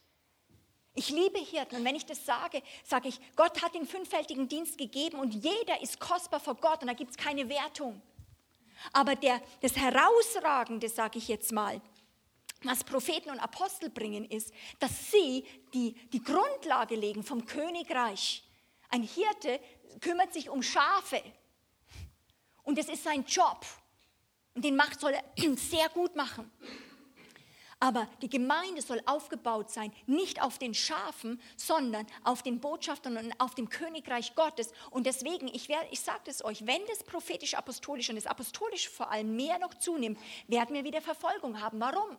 [0.96, 4.78] Ich liebe Hirten und wenn ich das sage, sage ich, Gott hat den fünffältigen Dienst
[4.78, 8.02] gegeben und jeder ist kostbar vor Gott und da gibt es keine Wertung.
[8.94, 11.82] Aber der, das Herausragende, sage ich jetzt mal,
[12.64, 18.44] was Propheten und Apostel bringen, ist, dass sie die, die Grundlage legen vom Königreich.
[18.90, 19.60] Ein Hirte
[20.02, 21.22] kümmert sich um Schafe
[22.64, 23.66] und das ist sein Job.
[24.54, 25.24] Und den macht, soll er
[25.58, 26.52] sehr gut machen.
[27.82, 33.34] Aber die Gemeinde soll aufgebaut sein, nicht auf den Schafen, sondern auf den Botschaftern und
[33.40, 34.74] auf dem Königreich Gottes.
[34.92, 39.36] Und deswegen, ich, ich sage es euch, wenn das prophetisch-apostolische und das apostolische vor allem
[39.36, 41.80] mehr noch zunimmt, werden wir wieder Verfolgung haben.
[41.80, 42.18] Warum?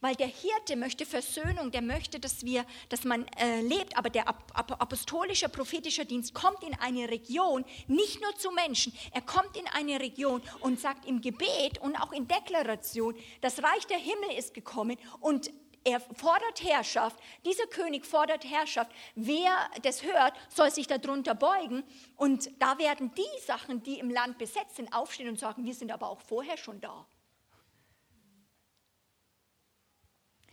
[0.00, 3.96] Weil der Hirte möchte Versöhnung, der möchte, dass, wir, dass man äh, lebt.
[3.96, 9.56] Aber der apostolische, prophetische Dienst kommt in eine Region, nicht nur zu Menschen, er kommt
[9.56, 14.38] in eine Region und sagt im Gebet und auch in Deklaration, das Reich der Himmel
[14.38, 15.50] ist gekommen und
[15.84, 18.90] er fordert Herrschaft, dieser König fordert Herrschaft.
[19.14, 21.82] Wer das hört, soll sich darunter beugen.
[22.16, 25.90] Und da werden die Sachen, die im Land besetzt sind, aufstehen und sagen, wir sind
[25.90, 27.06] aber auch vorher schon da.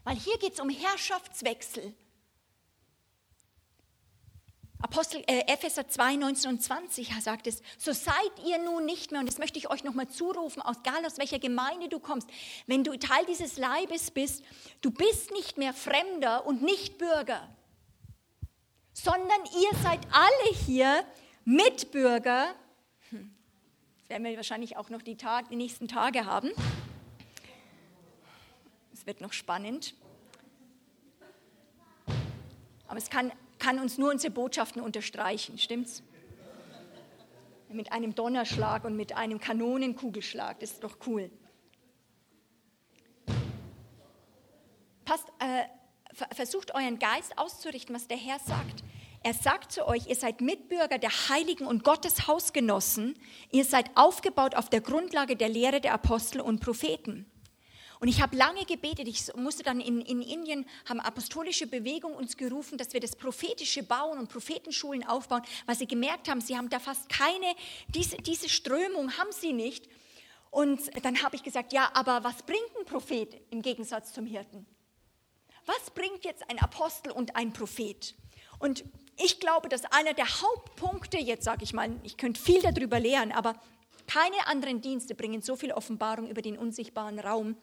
[0.05, 1.93] Weil hier geht es um Herrschaftswechsel.
[4.79, 8.15] Apostel äh, Epheser 2, 19 und 20 sagt es, so seid
[8.45, 11.89] ihr nun nicht mehr, und das möchte ich euch nochmal zurufen, egal aus welcher Gemeinde
[11.89, 12.29] du kommst,
[12.67, 14.43] wenn du Teil dieses Leibes bist,
[14.81, 17.49] du bist nicht mehr Fremder und nicht Bürger,
[18.93, 21.03] sondern ihr seid alle hier
[21.45, 22.53] Mitbürger.
[23.09, 23.33] Hm,
[24.01, 26.51] das werden wir wahrscheinlich auch noch die, Tag, die nächsten Tage haben
[29.05, 29.95] wird noch spannend.
[32.87, 36.03] Aber es kann, kann uns nur unsere Botschaften unterstreichen, stimmt's?
[37.69, 41.29] Mit einem Donnerschlag und mit einem Kanonenkugelschlag, das ist doch cool.
[45.03, 45.65] Passt, äh,
[46.33, 48.83] versucht euren Geist auszurichten, was der Herr sagt.
[49.23, 53.17] Er sagt zu euch, ihr seid Mitbürger der Heiligen und Gottes Hausgenossen.
[53.51, 57.25] Ihr seid aufgebaut auf der Grundlage der Lehre der Apostel und Propheten.
[58.05, 62.37] Und ich habe lange gebetet, ich musste dann in, in Indien, haben apostolische Bewegung uns
[62.37, 66.69] gerufen, dass wir das prophetische bauen und Prophetenschulen aufbauen, weil sie gemerkt haben, sie haben
[66.69, 67.55] da fast keine,
[67.87, 69.89] diese, diese Strömung haben sie nicht.
[70.51, 74.67] Und dann habe ich gesagt, ja, aber was bringt ein Prophet im Gegensatz zum Hirten?
[75.65, 78.13] Was bringt jetzt ein Apostel und ein Prophet?
[78.59, 78.83] Und
[79.17, 83.31] ich glaube, dass einer der Hauptpunkte, jetzt sage ich mal, ich könnte viel darüber lehren,
[83.31, 83.59] aber
[84.05, 87.57] keine anderen Dienste bringen so viel Offenbarung über den unsichtbaren Raum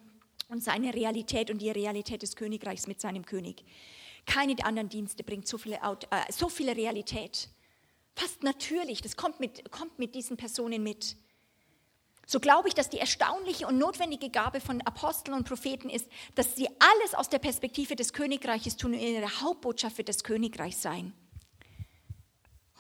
[0.53, 3.65] und seine Realität und die Realität des Königreichs mit seinem König.
[4.27, 7.49] Keine der anderen Dienste bringt so, viele, äh, so viele Realität.
[8.15, 11.17] Fast natürlich, das kommt mit, kommt mit diesen Personen mit.
[12.27, 16.55] So glaube ich, dass die erstaunliche und notwendige Gabe von Aposteln und Propheten ist, dass
[16.55, 21.15] sie alles aus der Perspektive des Königreiches tun und ihre Hauptbotschaft wird das Königreich sein.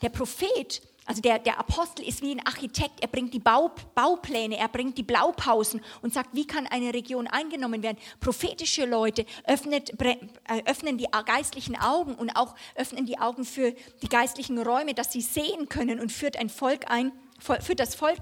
[0.02, 4.56] Der Prophet also der, der Apostel ist wie ein Architekt, er bringt die Bau, Baupläne,
[4.56, 7.98] er bringt die Blaupausen und sagt, wie kann eine Region eingenommen werden.
[8.20, 10.16] Prophetische Leute öffnet, äh,
[10.64, 15.22] öffnen die geistlichen Augen und auch öffnen die Augen für die geistlichen Räume, dass sie
[15.22, 17.10] sehen können und führt ein Volk ein,
[17.40, 18.20] führt das Volk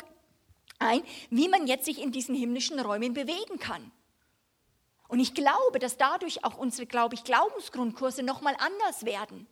[0.79, 3.93] ein, wie man jetzt sich in diesen himmlischen Räumen bewegen kann.
[5.09, 9.47] Und ich glaube, dass dadurch auch unsere, glaube ich, Glaubensgrundkurse nochmal anders werden.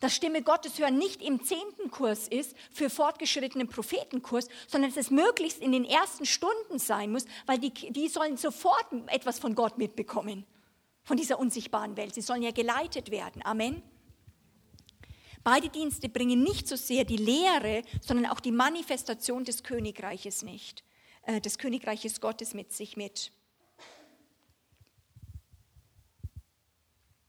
[0.00, 5.10] Dass Stimme Gottes hören nicht im zehnten Kurs ist für fortgeschrittenen Prophetenkurs, sondern dass es
[5.10, 9.76] möglichst in den ersten Stunden sein muss, weil die, die sollen sofort etwas von Gott
[9.76, 10.46] mitbekommen,
[11.02, 12.14] von dieser unsichtbaren Welt.
[12.14, 13.44] Sie sollen ja geleitet werden.
[13.44, 13.82] Amen.
[15.42, 20.84] Beide Dienste bringen nicht so sehr die Lehre, sondern auch die Manifestation des Königreiches nicht,
[21.22, 23.32] äh, des Königreiches Gottes mit sich mit.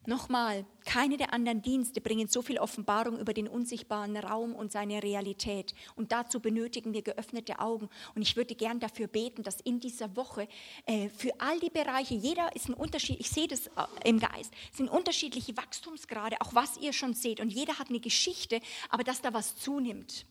[0.10, 5.04] Nochmal, keine der anderen Dienste bringen so viel Offenbarung über den unsichtbaren Raum und seine
[5.04, 5.76] Realität.
[5.96, 7.90] Und dazu benötigen wir geöffnete Augen.
[8.16, 10.48] Und ich würde gern dafür beten, dass in dieser Woche
[10.88, 13.72] äh, für all die Bereiche, jeder ist ein Unterschied, ich sehe das äh,
[14.04, 17.40] im Geist, sind unterschiedliche Wachstumsgrade, auch was ihr schon seht.
[17.40, 20.26] Und jeder hat eine Geschichte, aber dass da was zunimmt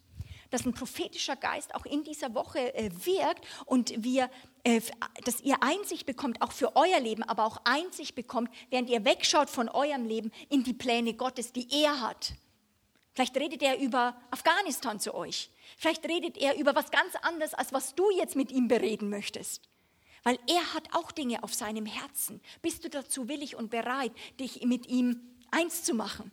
[0.50, 4.30] dass ein prophetischer Geist auch in dieser Woche äh, wirkt und wir,
[4.64, 4.80] äh,
[5.24, 9.50] dass ihr Einsicht bekommt, auch für euer Leben, aber auch Einsicht bekommt, während ihr wegschaut
[9.50, 12.34] von eurem Leben in die Pläne Gottes, die er hat.
[13.14, 15.50] Vielleicht redet er über Afghanistan zu euch.
[15.76, 19.68] Vielleicht redet er über was ganz anderes, als was du jetzt mit ihm bereden möchtest.
[20.22, 22.40] Weil er hat auch Dinge auf seinem Herzen.
[22.62, 26.30] Bist du dazu willig und bereit, dich mit ihm eins zu machen?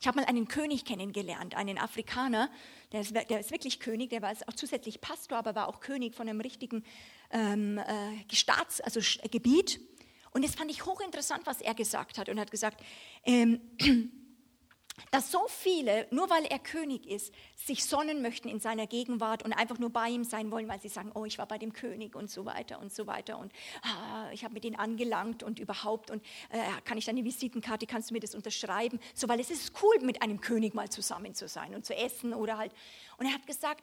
[0.00, 2.50] Ich habe mal einen König kennengelernt, einen Afrikaner,
[2.92, 6.14] der ist, der ist, wirklich König, der war auch zusätzlich Pastor, aber war auch König
[6.14, 6.84] von einem richtigen
[7.30, 9.80] ähm, äh, Staats-, also Gebiet.
[10.32, 12.28] Und das fand ich hochinteressant, was er gesagt hat.
[12.28, 12.82] Und er hat gesagt,
[13.24, 13.60] ähm,
[15.10, 19.52] dass so viele, nur weil er König ist, sich sonnen möchten in seiner Gegenwart und
[19.52, 22.14] einfach nur bei ihm sein wollen, weil sie sagen, oh, ich war bei dem König
[22.14, 26.10] und so weiter und so weiter und ah, ich habe mit ihm angelangt und überhaupt
[26.10, 28.98] und äh, kann ich deine Visitenkarte, kannst du mir das unterschreiben?
[29.14, 32.34] So, weil es ist cool, mit einem König mal zusammen zu sein und zu essen
[32.34, 32.72] oder halt.
[33.18, 33.82] Und er hat gesagt,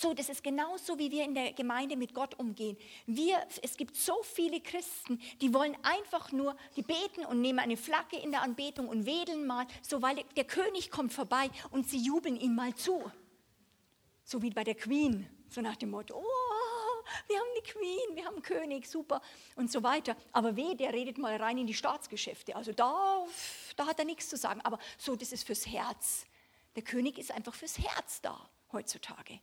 [0.00, 2.76] so, das ist genauso, wie wir in der Gemeinde mit Gott umgehen.
[3.06, 7.76] Wir, es gibt so viele Christen, die wollen einfach nur, die beten und nehmen eine
[7.76, 11.98] Flagge in der Anbetung und wedeln mal, so weil der König kommt vorbei und sie
[11.98, 13.02] jubeln ihm mal zu.
[14.24, 18.24] So wie bei der Queen, so nach dem Motto, oh, wir haben die Queen, wir
[18.24, 19.20] haben einen König, super
[19.56, 20.16] und so weiter.
[20.32, 22.56] Aber weh, der redet mal rein in die Staatsgeschäfte.
[22.56, 23.26] Also da,
[23.76, 24.60] da hat er nichts zu sagen.
[24.62, 26.24] Aber so, das ist fürs Herz.
[26.76, 29.40] Der König ist einfach fürs Herz da heutzutage.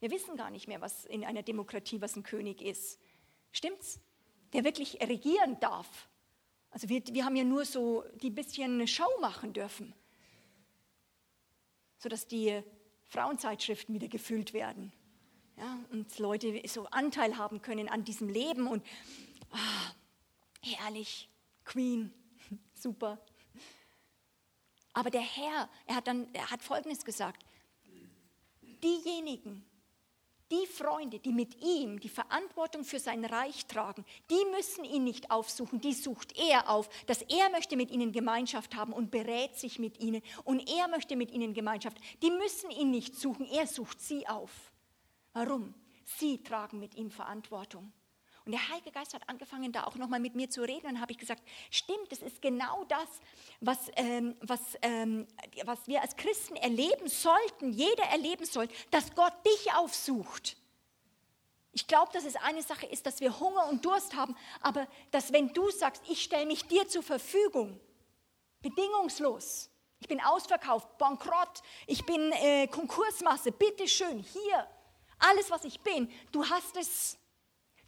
[0.00, 2.98] Wir wissen gar nicht mehr, was in einer Demokratie, was ein König ist.
[3.52, 4.00] Stimmt's?
[4.54, 6.08] Der wirklich regieren darf.
[6.70, 9.94] Also wir, wir haben ja nur so die bisschen eine Show machen dürfen,
[11.98, 12.62] sodass die
[13.08, 14.92] Frauenzeitschriften wieder gefüllt werden.
[15.56, 18.84] Ja, und Leute so Anteil haben können an diesem Leben und
[19.50, 19.92] ah,
[20.62, 21.28] herrlich,
[21.64, 22.14] Queen,
[22.74, 23.20] super.
[24.94, 27.44] Aber der Herr, er hat dann, er hat Folgendes gesagt:
[28.82, 29.64] Diejenigen,
[30.50, 35.30] die Freunde, die mit ihm die Verantwortung für sein Reich tragen, die müssen ihn nicht
[35.30, 39.78] aufsuchen, die sucht er auf, dass er möchte mit ihnen Gemeinschaft haben und berät sich
[39.78, 41.98] mit ihnen und er möchte mit ihnen Gemeinschaft.
[42.22, 44.72] Die müssen ihn nicht suchen, er sucht sie auf.
[45.32, 45.74] Warum?
[46.04, 47.92] Sie tragen mit ihm Verantwortung.
[48.50, 50.88] Und der Heilige Geist hat angefangen, da auch nochmal mit mir zu reden.
[50.88, 53.08] Und habe ich gesagt, stimmt, das ist genau das,
[53.60, 55.28] was, ähm, was, ähm,
[55.66, 60.56] was wir als Christen erleben sollten, jeder erleben soll, dass Gott dich aufsucht.
[61.70, 65.32] Ich glaube, dass es eine Sache ist, dass wir Hunger und Durst haben, aber dass
[65.32, 67.78] wenn du sagst, ich stelle mich dir zur Verfügung,
[68.62, 74.66] bedingungslos, ich bin ausverkauft, bankrott, ich bin äh, Konkursmasse, bitteschön, hier,
[75.20, 77.19] alles, was ich bin, du hast es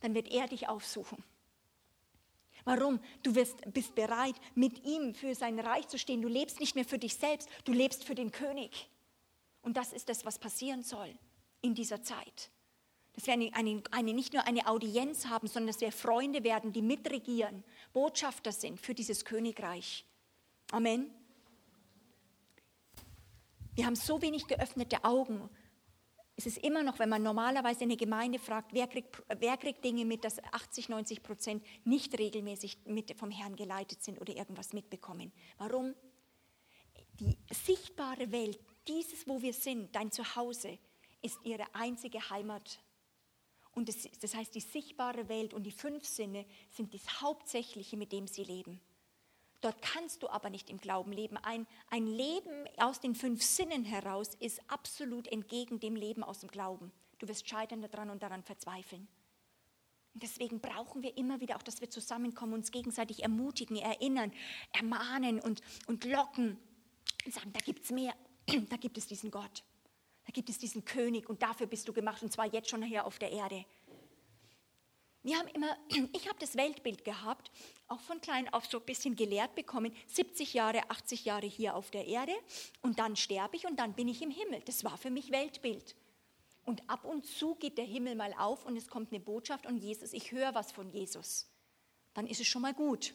[0.02, 1.24] dann wird er dich aufsuchen.
[2.64, 3.00] Warum?
[3.22, 6.22] Du wirst, bist bereit, mit ihm für sein Reich zu stehen.
[6.22, 8.88] Du lebst nicht mehr für dich selbst, du lebst für den König.
[9.62, 11.12] Und das ist das, was passieren soll
[11.60, 12.50] in dieser Zeit.
[13.14, 16.72] Dass wir eine, eine, eine, nicht nur eine Audienz haben, sondern dass wir Freunde werden,
[16.72, 20.04] die mitregieren, Botschafter sind für dieses Königreich.
[20.70, 21.10] Amen.
[23.74, 25.48] Wir haben so wenig geöffnete Augen
[26.36, 30.04] es ist immer noch, wenn man normalerweise eine Gemeinde fragt, wer kriegt, wer kriegt Dinge
[30.04, 35.32] mit, dass 80, 90 Prozent nicht regelmäßig mit vom Herrn geleitet sind oder irgendwas mitbekommen.
[35.58, 35.94] Warum?
[37.20, 40.78] Die sichtbare Welt, dieses, wo wir sind, dein Zuhause,
[41.20, 42.80] ist ihre einzige Heimat.
[43.74, 48.12] Und das, das heißt, die sichtbare Welt und die fünf Sinne sind das Hauptsächliche, mit
[48.12, 48.80] dem sie leben.
[49.62, 51.36] Dort kannst du aber nicht im Glauben leben.
[51.38, 56.50] Ein, ein Leben aus den fünf Sinnen heraus ist absolut entgegen dem Leben aus dem
[56.50, 56.92] Glauben.
[57.20, 59.06] Du wirst scheitern daran und daran verzweifeln.
[60.14, 64.32] Und deswegen brauchen wir immer wieder auch, dass wir zusammenkommen, uns gegenseitig ermutigen, erinnern,
[64.72, 66.58] ermahnen und, und locken
[67.24, 68.14] und sagen, da gibt es mehr,
[68.68, 69.62] da gibt es diesen Gott,
[70.26, 73.06] da gibt es diesen König und dafür bist du gemacht und zwar jetzt schon hier
[73.06, 73.64] auf der Erde.
[75.22, 75.76] Wir haben immer,
[76.12, 77.50] ich habe das Weltbild gehabt,
[77.88, 81.90] auch von klein auf so ein bisschen gelehrt bekommen, 70 Jahre, 80 Jahre hier auf
[81.90, 82.32] der Erde
[82.80, 84.60] und dann sterbe ich und dann bin ich im Himmel.
[84.64, 85.94] Das war für mich Weltbild.
[86.64, 89.78] Und ab und zu geht der Himmel mal auf und es kommt eine Botschaft und
[89.78, 91.48] Jesus, ich höre was von Jesus.
[92.14, 93.14] Dann ist es schon mal gut.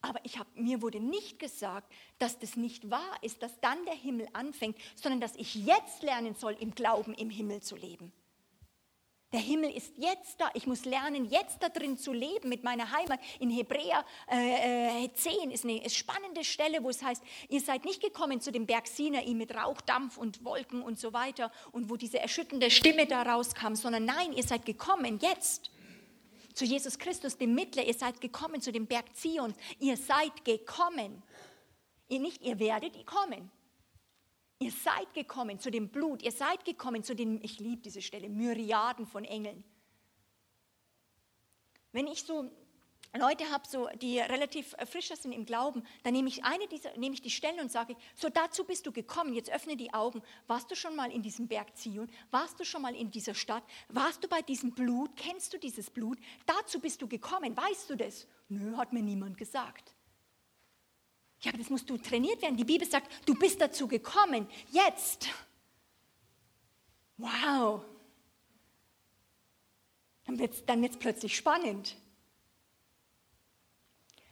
[0.00, 3.94] Aber ich hab, mir wurde nicht gesagt, dass das nicht wahr ist, dass dann der
[3.94, 8.12] Himmel anfängt, sondern dass ich jetzt lernen soll, im Glauben im Himmel zu leben.
[9.34, 10.48] Der Himmel ist jetzt da.
[10.54, 13.18] Ich muss lernen, jetzt da drin zu leben mit meiner Heimat.
[13.40, 18.00] In Hebräer äh, 10 äh, ist eine spannende Stelle, wo es heißt, ihr seid nicht
[18.00, 21.96] gekommen zu dem Berg Sinai mit Rauch, Dampf und Wolken und so weiter und wo
[21.96, 25.72] diese erschütternde Stimme da rauskam, sondern nein, ihr seid gekommen jetzt
[26.52, 27.82] zu Jesus Christus, dem Mittler.
[27.82, 29.52] Ihr seid gekommen zu dem Berg Zion.
[29.80, 31.24] Ihr seid gekommen.
[32.06, 33.50] Ihr nicht, ihr werdet kommen.
[34.58, 36.22] Ihr seid gekommen zu dem Blut.
[36.22, 39.64] Ihr seid gekommen zu den, ich liebe diese Stelle, Myriaden von Engeln.
[41.92, 42.50] Wenn ich so
[43.16, 46.96] Leute habe, so, die relativ äh, frischer sind im Glauben, dann nehme ich eine dieser,
[46.96, 50.20] nehme ich die Stelle und sage, so dazu bist du gekommen, jetzt öffne die Augen.
[50.48, 52.10] Warst du schon mal in diesem Berg Zion?
[52.32, 53.62] Warst du schon mal in dieser Stadt?
[53.88, 55.14] Warst du bei diesem Blut?
[55.16, 56.18] Kennst du dieses Blut?
[56.44, 58.26] Dazu bist du gekommen, weißt du das?
[58.48, 59.93] Nö, hat mir niemand gesagt.
[61.44, 62.56] Ja, aber das musst du trainiert werden.
[62.56, 65.28] Die Bibel sagt, du bist dazu gekommen, jetzt.
[67.18, 67.84] Wow.
[70.24, 71.96] Dann wird es dann wird's plötzlich spannend.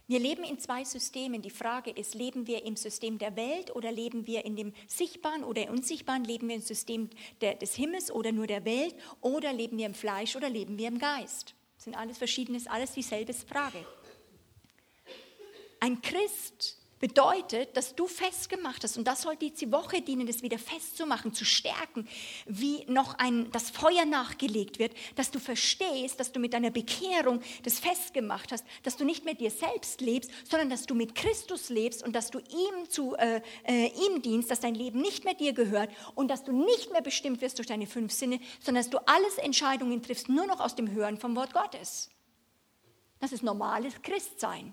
[0.06, 1.42] Wir leben in zwei Systemen.
[1.42, 5.44] Die Frage ist, leben wir im System der Welt oder leben wir in dem Sichtbaren
[5.44, 6.24] oder Unsichtbaren?
[6.24, 7.10] Leben wir im System
[7.40, 8.94] der, des Himmels oder nur der Welt?
[9.20, 11.54] Oder leben wir im Fleisch oder leben wir im Geist?
[11.76, 13.86] Das sind alles verschiedenes, alles dieselbe Frage.
[15.80, 20.56] Ein Christ bedeutet, dass du festgemacht hast, und das soll die Woche dienen, das wieder
[20.56, 22.06] festzumachen, zu stärken,
[22.46, 27.42] wie noch ein, das Feuer nachgelegt wird, dass du verstehst, dass du mit deiner Bekehrung
[27.64, 31.70] das festgemacht hast, dass du nicht mehr dir selbst lebst, sondern dass du mit Christus
[31.70, 35.34] lebst und dass du ihm, zu, äh, äh, ihm dienst, dass dein Leben nicht mehr
[35.34, 38.90] dir gehört und dass du nicht mehr bestimmt wirst durch deine fünf Sinne, sondern dass
[38.90, 42.10] du alles Entscheidungen triffst, nur noch aus dem Hören vom Wort Gottes.
[43.18, 44.72] Das ist normales Christsein.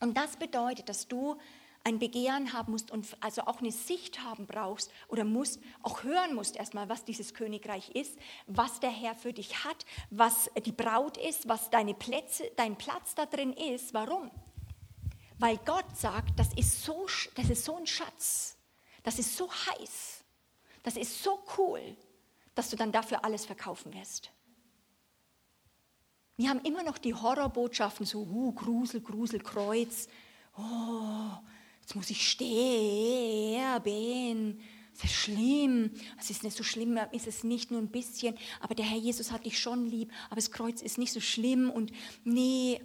[0.00, 1.36] Und das bedeutet, dass du
[1.84, 6.34] ein Begehren haben musst und also auch eine Sicht haben brauchst oder musst, auch hören
[6.34, 11.16] musst erstmal, was dieses Königreich ist, was der Herr für dich hat, was die Braut
[11.16, 13.94] ist, was deine Plätze, dein Platz da drin ist.
[13.94, 14.30] Warum?
[15.38, 18.56] Weil Gott sagt, das ist so, das ist so ein Schatz,
[19.02, 20.22] das ist so heiß,
[20.82, 21.96] das ist so cool,
[22.54, 24.30] dass du dann dafür alles verkaufen wirst.
[26.40, 30.08] Wir haben immer noch die Horrorbotschaften, so uh, Grusel, Grusel, Kreuz.
[30.56, 31.32] Oh,
[31.82, 33.78] jetzt muss ich sterben.
[34.94, 35.90] Das ist schlimm.
[36.18, 38.38] Es ist nicht so schlimm, ist es nicht nur ein bisschen.
[38.60, 40.10] Aber der Herr Jesus hat dich schon lieb.
[40.28, 41.68] Aber das Kreuz ist nicht so schlimm.
[41.68, 41.92] Und
[42.24, 42.80] nee.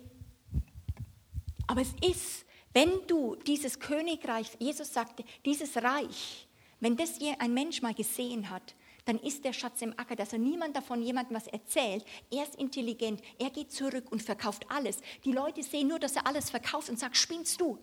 [1.66, 6.50] Aber es ist, wenn du dieses Königreich, Jesus sagte, dieses Reich,
[6.82, 8.76] wenn das ein Mensch mal gesehen hat,
[9.06, 12.04] dann ist der Schatz im Acker, dass er niemand davon jemandem was erzählt.
[12.32, 14.98] Er ist intelligent, er geht zurück und verkauft alles.
[15.24, 17.78] Die Leute sehen nur, dass er alles verkauft und sagt, spinnst du?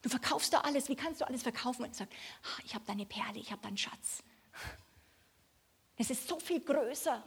[0.00, 1.84] Du verkaufst doch alles, wie kannst du alles verkaufen?
[1.84, 2.12] Und sagt,
[2.64, 4.22] ich habe deine Perle, ich habe deinen Schatz.
[5.96, 7.22] Das ist so viel größer.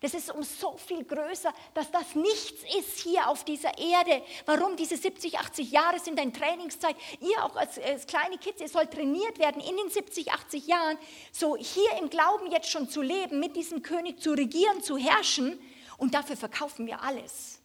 [0.00, 4.22] Das ist um so viel größer, dass das nichts ist hier auf dieser Erde.
[4.46, 6.96] Warum diese 70, 80 Jahre sind ein Trainingszeit?
[7.20, 10.98] Ihr auch als, als, kleine Kids, ihr sollt trainiert werden in den 70, 80 Jahren,
[11.32, 15.58] so hier im Glauben jetzt schon zu leben, mit diesem König zu regieren, zu herrschen.
[15.96, 17.60] Und dafür verkaufen wir alles.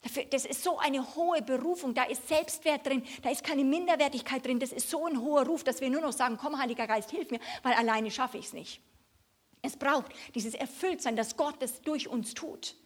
[0.00, 4.46] Dafür, das ist so eine hohe Berufung, da ist Selbstwert drin, da ist keine Minderwertigkeit
[4.46, 7.10] drin, das ist so ein hoher Ruf, dass wir nur noch sagen, komm Heiliger Geist,
[7.10, 8.80] hilf mir, weil alleine schaffe ich es nicht.
[9.62, 12.76] Es braucht dieses Erfülltsein, dass Gott es durch uns tut.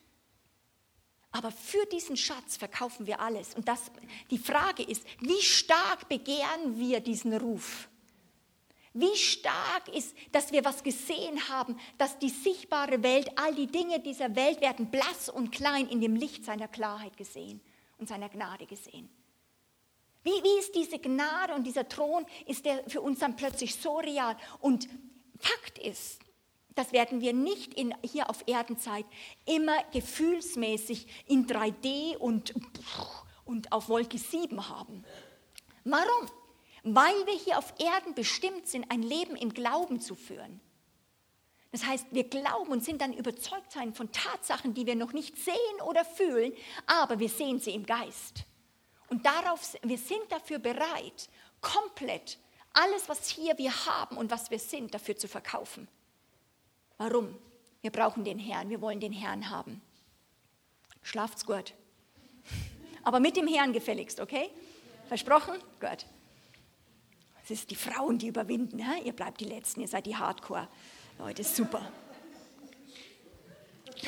[1.32, 3.54] Aber für diesen Schatz verkaufen wir alles.
[3.54, 3.90] Und das,
[4.30, 7.88] die Frage ist, wie stark begehren wir diesen Ruf?
[8.94, 14.00] Wie stark ist, dass wir was gesehen haben, dass die sichtbare Welt, all die Dinge
[14.00, 17.62] dieser Welt werden blass und klein in dem Licht seiner Klarheit gesehen
[17.96, 19.08] und seiner Gnade gesehen.
[20.22, 23.96] Wie, wie ist diese Gnade und dieser Thron, ist der für uns dann plötzlich so
[23.96, 24.36] real?
[24.60, 24.88] Und
[25.38, 26.20] Fakt ist,
[26.74, 29.06] das werden wir nicht in, hier auf Erdenzeit
[29.46, 32.54] immer gefühlsmäßig in 3D und,
[33.44, 35.04] und auf Wolke 7 haben.
[35.84, 36.30] Warum?
[36.84, 40.60] Weil wir hier auf Erden bestimmt sind, ein Leben im Glauben zu führen.
[41.70, 45.38] Das heißt, wir glauben und sind dann überzeugt sein von Tatsachen, die wir noch nicht
[45.38, 46.52] sehen oder fühlen,
[46.86, 48.44] aber wir sehen sie im Geist.
[49.08, 51.28] Und darauf, wir sind dafür bereit,
[51.60, 52.38] komplett
[52.74, 55.88] alles, was hier wir haben und was wir sind, dafür zu verkaufen.
[57.03, 57.36] Warum?
[57.80, 59.82] Wir brauchen den Herrn, wir wollen den Herrn haben.
[61.03, 61.74] Schlaft's gut.
[63.03, 64.50] Aber mit dem Herrn gefälligst, okay?
[65.09, 65.59] Versprochen?
[65.80, 66.07] Gut.
[67.42, 68.78] Es ist die Frauen, die überwinden.
[68.78, 69.03] He?
[69.07, 70.68] Ihr bleibt die Letzten, ihr seid die Hardcore.
[71.18, 71.90] Leute, super.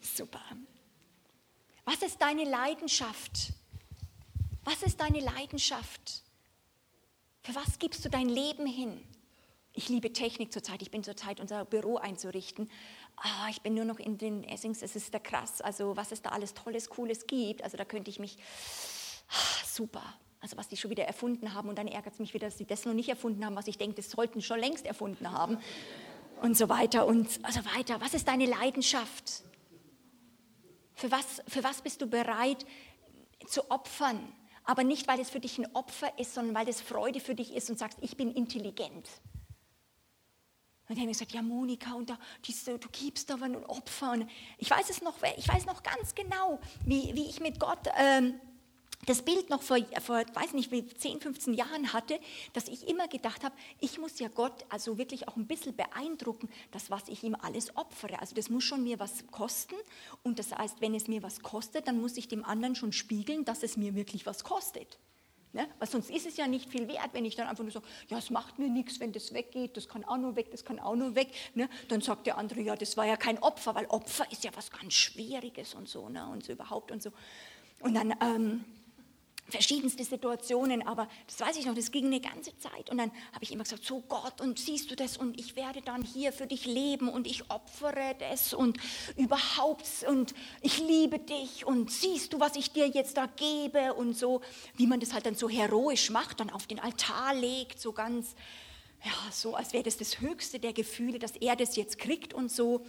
[0.00, 0.42] super.
[1.84, 3.52] Was ist deine Leidenschaft?
[4.62, 6.22] Was ist deine Leidenschaft?
[7.42, 9.04] Für was gibst du dein Leben hin?
[9.74, 10.82] Ich liebe Technik zurzeit.
[10.82, 12.70] Ich bin zurzeit unser Büro einzurichten.
[13.16, 14.82] Ah, ich bin nur noch in den Essings.
[14.82, 15.62] Es ist da krass.
[15.62, 17.64] Also was es da alles Tolles, Cooles gibt.
[17.64, 18.36] Also da könnte ich mich
[19.30, 20.02] ah, super.
[20.40, 22.66] Also was die schon wieder erfunden haben und dann ärgert es mich wieder, dass sie
[22.66, 25.58] das noch nicht erfunden haben, was ich denke, das sollten schon längst erfunden haben
[26.42, 28.00] und so weiter und so weiter.
[28.00, 29.44] Was ist deine Leidenschaft?
[30.94, 32.66] Für was, für was bist du bereit
[33.46, 34.20] zu opfern?
[34.64, 37.54] Aber nicht, weil es für dich ein Opfer ist, sondern weil es Freude für dich
[37.54, 39.08] ist und sagst, ich bin intelligent.
[40.88, 44.12] Und dann ich gesagt, ja Monika, und da, diese, du gibst aber ein Opfer.
[44.12, 44.28] Und
[44.58, 48.34] ich weiß es noch, ich weiß noch ganz genau, wie, wie ich mit Gott ähm,
[49.06, 52.20] das Bild noch vor, vor, weiß nicht, wie 10, 15 Jahren hatte,
[52.52, 56.48] dass ich immer gedacht habe, ich muss ja Gott also wirklich auch ein bisschen beeindrucken,
[56.70, 58.20] das, was ich ihm alles opfere.
[58.20, 59.74] Also das muss schon mir was kosten.
[60.22, 63.44] Und das heißt, wenn es mir was kostet, dann muss ich dem anderen schon spiegeln,
[63.44, 64.98] dass es mir wirklich was kostet.
[65.52, 65.68] Ne?
[65.78, 68.18] Weil sonst ist es ja nicht viel wert, wenn ich dann einfach nur sage, ja,
[68.18, 70.96] es macht mir nichts, wenn das weggeht, das kann auch nur weg, das kann auch
[70.96, 71.28] nur weg.
[71.54, 71.68] Ne?
[71.88, 74.70] Dann sagt der andere, ja, das war ja kein Opfer, weil Opfer ist ja was
[74.70, 76.26] ganz Schwieriges und so, ne?
[76.26, 77.10] und so überhaupt und so.
[77.80, 78.14] Und dann...
[78.20, 78.64] Ähm,
[79.48, 82.90] verschiedenste Situationen, aber das weiß ich noch, das ging eine ganze Zeit.
[82.90, 85.82] Und dann habe ich immer gesagt, so Gott, und siehst du das, und ich werde
[85.82, 88.78] dann hier für dich leben und ich opfere das und
[89.16, 94.14] überhaupt, und ich liebe dich und siehst du, was ich dir jetzt da gebe und
[94.14, 94.40] so,
[94.76, 98.34] wie man das halt dann so heroisch macht, dann auf den Altar legt, so ganz,
[99.04, 102.50] ja, so als wäre das das höchste der Gefühle, dass er das jetzt kriegt und
[102.50, 102.86] so.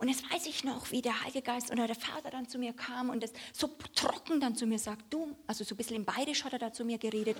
[0.00, 2.72] Und jetzt weiß ich noch, wie der Heilige Geist oder der Vater dann zu mir
[2.72, 6.06] kam und das so trocken dann zu mir sagt, du, also so ein bisschen im
[6.06, 7.36] Bayerisch hat er da zu mir geredet.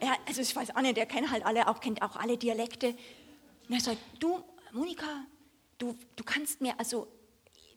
[0.00, 2.94] Er, also ich weiß auch nicht, der kennt halt alle, auch, kennt auch alle Dialekte.
[3.68, 5.26] Und er sagt, du, Monika,
[5.76, 7.08] du, du kannst mir, also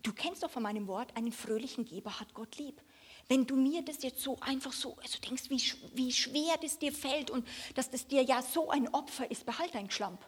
[0.01, 2.81] du kennst doch von meinem Wort, einen fröhlichen Geber hat Gott lieb.
[3.27, 5.61] Wenn du mir das jetzt so einfach so, also denkst, wie,
[5.93, 9.75] wie schwer das dir fällt und dass das dir ja so ein Opfer ist, behalt
[9.75, 10.25] dein Schlamp.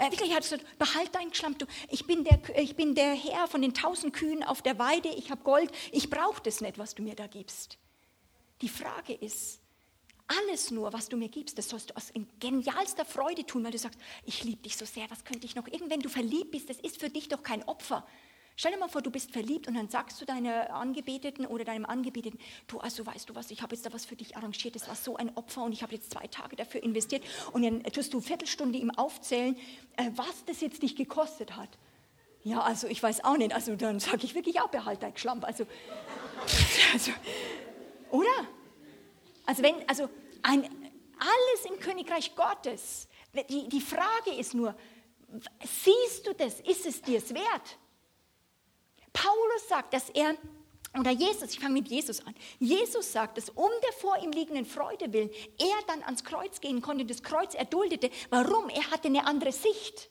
[0.00, 1.58] Äh, wirklich, hat gesagt, behalt deinen Schlamm.
[1.58, 5.10] Du, ich, bin der, ich bin der Herr von den tausend Kühen auf der Weide,
[5.10, 7.76] ich habe Gold, ich brauche das nicht, was du mir da gibst.
[8.62, 9.60] Die Frage ist,
[10.26, 13.78] alles nur, was du mir gibst, das sollst du aus genialster Freude tun, weil du
[13.78, 15.66] sagst, ich liebe dich so sehr, was könnte ich noch?
[15.66, 18.06] Irgendwann du verliebt bist, das ist für dich doch kein Opfer.
[18.60, 21.86] Stell dir mal vor, du bist verliebt und dann sagst du deiner Angebeteten oder deinem
[21.86, 24.86] Angebeteten, du, also weißt du was, ich habe jetzt da was für dich arrangiert, das
[24.86, 28.12] war so ein Opfer und ich habe jetzt zwei Tage dafür investiert und dann tust
[28.12, 29.56] du eine Viertelstunde ihm aufzählen,
[29.96, 31.70] äh, was das jetzt dich gekostet hat.
[32.44, 35.42] Ja, also ich weiß auch nicht, also dann sage ich wirklich auch, behalt dein Schlamp,
[35.46, 35.64] also,
[36.92, 37.12] also
[38.10, 38.46] oder?
[39.46, 40.10] Also wenn, also
[40.42, 43.08] ein, alles im Königreich Gottes,
[43.48, 44.76] die, die Frage ist nur,
[45.64, 47.78] siehst du das, ist es dir es wert?
[49.12, 50.36] Paulus sagt, dass er,
[50.98, 54.66] oder Jesus, ich fange mit Jesus an, Jesus sagt, dass um der vor ihm liegenden
[54.66, 58.10] Freude willen er dann ans Kreuz gehen konnte, das Kreuz erduldete.
[58.30, 58.68] Warum?
[58.68, 60.10] Er hatte eine andere Sicht.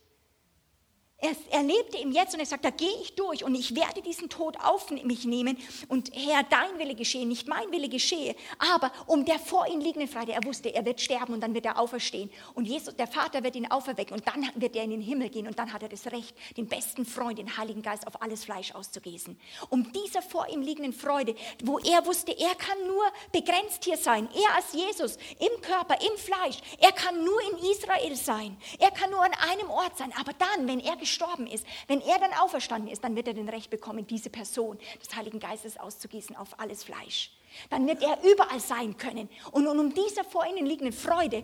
[1.21, 4.01] Er, er lebte im Jetzt und er sagt, da gehe ich durch und ich werde
[4.01, 5.57] diesen Tod auf mich nehmen
[5.89, 10.07] und Herr, dein Wille geschehe, nicht mein Wille geschehe, aber um der vor ihm liegenden
[10.07, 13.43] Freude, er wusste, er wird sterben und dann wird er auferstehen und Jesus, der Vater
[13.43, 15.89] wird ihn auferwecken und dann wird er in den Himmel gehen und dann hat er
[15.89, 19.37] das Recht, den besten Freund, den Heiligen Geist auf alles Fleisch auszugießen.
[19.67, 23.03] Um dieser vor ihm liegenden Freude, wo er wusste, er kann nur
[23.33, 28.15] begrenzt hier sein, er als Jesus, im Körper, im Fleisch, er kann nur in Israel
[28.15, 31.08] sein, er kann nur an einem Ort sein, aber dann, wenn er gestorben
[31.47, 35.15] ist, wenn er dann auferstanden ist, dann wird er den Recht bekommen, diese Person des
[35.15, 37.31] Heiligen Geistes auszugießen auf alles Fleisch.
[37.69, 39.29] Dann wird er überall sein können.
[39.51, 41.43] Und, um diese vor ihnen liegende Freude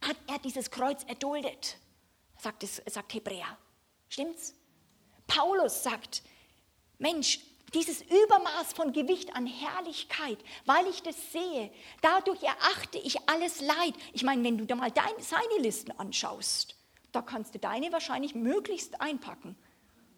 [0.00, 1.78] hat er dieses Kreuz erduldet,
[2.38, 3.58] sagt, es, sagt Hebräer.
[4.08, 4.54] Stimmt's?
[5.26, 6.22] Paulus sagt,
[6.98, 7.40] Mensch,
[7.74, 11.70] dieses Übermaß von Gewicht an Herrlichkeit, weil ich das sehe,
[12.00, 13.94] dadurch erachte ich alles Leid.
[14.12, 16.75] Ich meine, wenn du da mal deine, seine Listen anschaust,
[17.16, 19.56] da kannst du deine wahrscheinlich möglichst einpacken.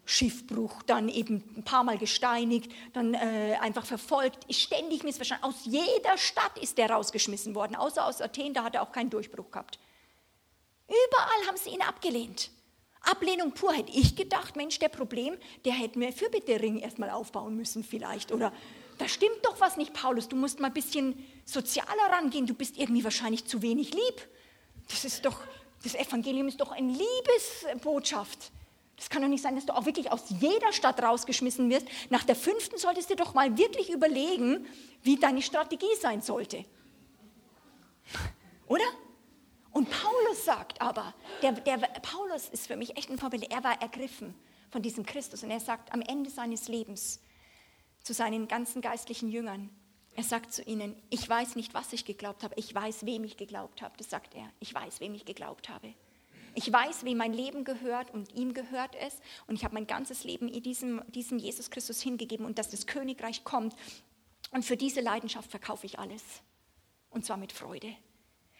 [0.03, 5.45] Schiffbruch, dann eben ein paar Mal gesteinigt, dann äh, einfach verfolgt, ständig missverstanden.
[5.45, 9.09] Aus jeder Stadt ist der rausgeschmissen worden, außer aus Athen, da hat er auch keinen
[9.09, 9.79] Durchbruch gehabt.
[10.87, 12.51] Überall haben sie ihn abgelehnt.
[13.01, 17.83] Ablehnung pur hätte ich gedacht, Mensch, der Problem, der hätte mir Fürbittering erstmal aufbauen müssen
[17.83, 18.33] vielleicht.
[18.33, 18.51] Oder
[18.97, 22.77] da stimmt doch was nicht, Paulus, du musst mal ein bisschen sozialer rangehen, du bist
[22.77, 24.27] irgendwie wahrscheinlich zu wenig lieb.
[24.89, 25.39] Das ist doch,
[25.83, 28.51] Das Evangelium ist doch eine Liebesbotschaft.
[28.97, 31.87] Das kann doch nicht sein, dass du auch wirklich aus jeder Stadt rausgeschmissen wirst.
[32.09, 34.65] Nach der fünften solltest du doch mal wirklich überlegen,
[35.03, 36.65] wie deine Strategie sein sollte.
[38.67, 38.83] Oder?
[39.71, 43.81] Und Paulus sagt aber, der, der, Paulus ist für mich echt ein Vorbild, er war
[43.81, 44.35] ergriffen
[44.69, 47.21] von diesem Christus und er sagt am Ende seines Lebens
[48.03, 49.69] zu seinen ganzen geistlichen Jüngern,
[50.15, 53.37] er sagt zu ihnen, ich weiß nicht, was ich geglaubt habe, ich weiß, wem ich
[53.37, 53.95] geglaubt habe.
[53.97, 55.93] Das sagt er, ich weiß, wem ich geglaubt habe.
[56.55, 59.19] Ich weiß, wie mein Leben gehört und ihm gehört es.
[59.47, 63.43] Und ich habe mein ganzes Leben diesem, diesem Jesus Christus hingegeben und dass das Königreich
[63.43, 63.75] kommt.
[64.51, 66.23] Und für diese Leidenschaft verkaufe ich alles.
[67.09, 67.95] Und zwar mit Freude.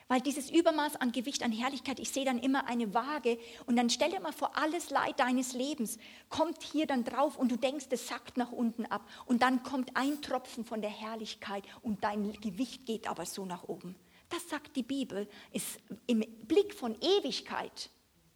[0.09, 3.37] Weil dieses Übermaß an Gewicht, an Herrlichkeit, ich sehe dann immer eine Waage
[3.67, 5.99] und dann stell dir mal vor, alles Leid deines Lebens
[6.29, 9.07] kommt hier dann drauf und du denkst, es sackt nach unten ab.
[9.27, 13.65] Und dann kommt ein Tropfen von der Herrlichkeit und dein Gewicht geht aber so nach
[13.65, 13.95] oben.
[14.29, 17.91] Das sagt die Bibel, ist im Blick von Ewigkeit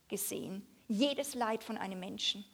[0.07, 2.45] gesehen, jedes Leid von einem Menschen.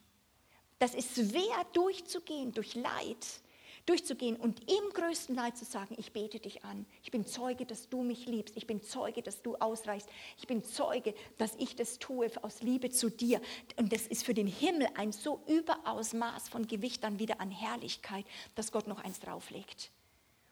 [0.77, 3.41] Das ist schwer durchzugehen, durch Leid
[3.89, 6.85] durchzugehen und im größten Leid zu sagen, ich bete dich an.
[7.01, 8.55] Ich bin Zeuge, dass du mich liebst.
[8.55, 10.07] Ich bin Zeuge, dass du ausreichst.
[10.37, 13.41] Ich bin Zeuge, dass ich das tue aus Liebe zu dir.
[13.77, 17.49] Und das ist für den Himmel ein so überaus Maß von Gewicht dann wieder an
[17.49, 19.91] Herrlichkeit, dass Gott noch eins drauflegt.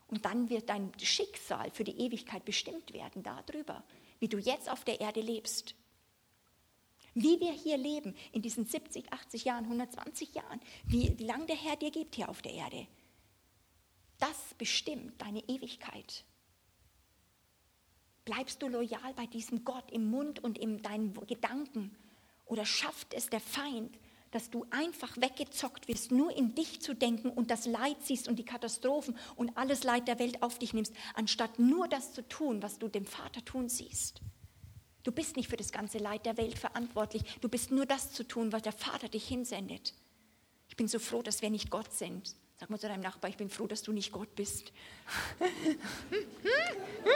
[0.07, 3.83] Und dann wird dein Schicksal für die Ewigkeit bestimmt werden darüber,
[4.19, 5.75] wie du jetzt auf der Erde lebst.
[7.13, 11.55] Wie wir hier leben in diesen 70, 80 Jahren, 120 Jahren, wie, wie lange der
[11.55, 12.87] Herr dir gibt hier auf der Erde.
[14.19, 16.23] Das bestimmt deine Ewigkeit.
[18.25, 21.95] Bleibst du loyal bei diesem Gott im Mund und in deinen Gedanken?
[22.45, 23.97] Oder schafft es der Feind,
[24.31, 28.37] dass du einfach weggezockt wirst, nur in dich zu denken und das Leid siehst und
[28.37, 32.61] die Katastrophen und alles Leid der Welt auf dich nimmst, anstatt nur das zu tun,
[32.61, 34.21] was du dem Vater tun siehst?
[35.03, 37.23] Du bist nicht für das ganze Leid der Welt verantwortlich.
[37.39, 39.93] Du bist nur das zu tun, was der Vater dich hinsendet.
[40.67, 43.37] Ich bin so froh, dass wir nicht Gott sind, Sag mal zu deinem Nachbar, ich
[43.37, 44.73] bin froh, dass du nicht Gott bist.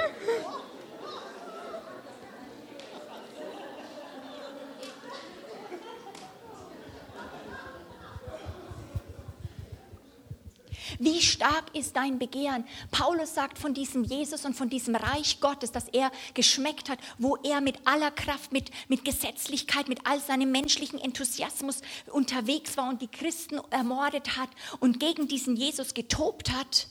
[11.04, 12.64] Wie stark ist dein Begehren?
[12.92, 17.38] Paulus sagt von diesem Jesus und von diesem Reich Gottes, das er geschmeckt hat, wo
[17.38, 21.82] er mit aller Kraft, mit, mit Gesetzlichkeit, mit all seinem menschlichen Enthusiasmus
[22.12, 24.50] unterwegs war und die Christen ermordet hat
[24.80, 26.86] und gegen diesen Jesus getobt hat.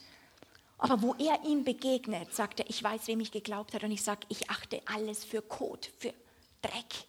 [0.79, 4.03] Aber wo er ihm begegnet, sagt er, ich weiß, wem ich geglaubt hat und ich
[4.03, 6.13] sage, ich achte alles für Kot, für
[6.63, 7.07] Dreck.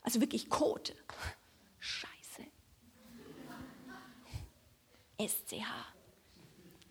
[0.00, 0.96] Also wirklich Kot.
[1.78, 2.42] Scheiße.
[5.20, 5.91] SCH.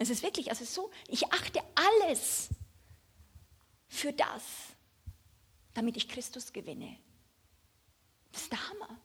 [0.02, 2.49] Es ist wirklich, also so, ich achte alles
[3.88, 4.41] für das,
[5.76, 6.97] damit ich Christus gewinne.
[8.32, 8.99] Das ist der Hammer.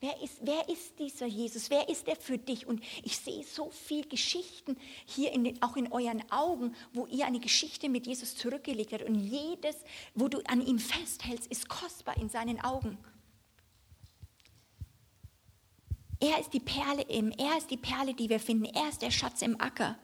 [0.00, 1.70] Wer ist, wer ist dieser Jesus?
[1.70, 2.66] Wer ist er für dich?
[2.66, 7.24] Und ich sehe so viele Geschichten hier in den, auch in euren Augen, wo ihr
[7.24, 9.04] eine Geschichte mit Jesus zurückgelegt habt.
[9.04, 9.76] Und jedes,
[10.14, 12.98] wo du an ihm festhältst, ist kostbar in seinen Augen.
[16.18, 18.66] Er ist die Perle im, er ist die Perle, die wir finden.
[18.66, 19.98] Er ist der Schatz im Acker,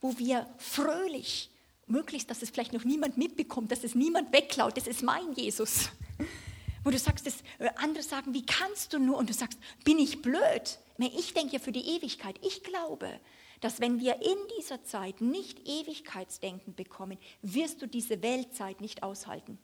[0.00, 1.50] wo wir fröhlich,
[1.86, 5.90] möglichst, dass es vielleicht noch niemand mitbekommt, dass es niemand wegklaut, das ist mein Jesus.
[6.84, 9.18] Wo du sagst, das, äh, andere sagen, wie kannst du nur?
[9.18, 10.78] Und du sagst, bin ich blöd?
[10.98, 12.38] Ich denke ja für die Ewigkeit.
[12.42, 13.20] Ich glaube,
[13.60, 19.58] dass wenn wir in dieser Zeit nicht Ewigkeitsdenken bekommen, wirst du diese Weltzeit nicht aushalten.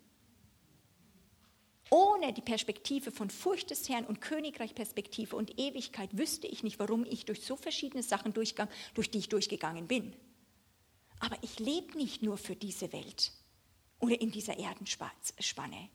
[1.89, 7.05] Ohne die Perspektive von Furcht des Herrn und Königreichperspektive und Ewigkeit wüsste ich nicht, warum
[7.05, 10.13] ich durch so verschiedene Sachen durchgang, durch die ich durchgegangen bin.
[11.21, 13.33] Aber ich lebe nicht nur für diese Welt
[13.99, 15.89] oder in dieser Erdenspanne.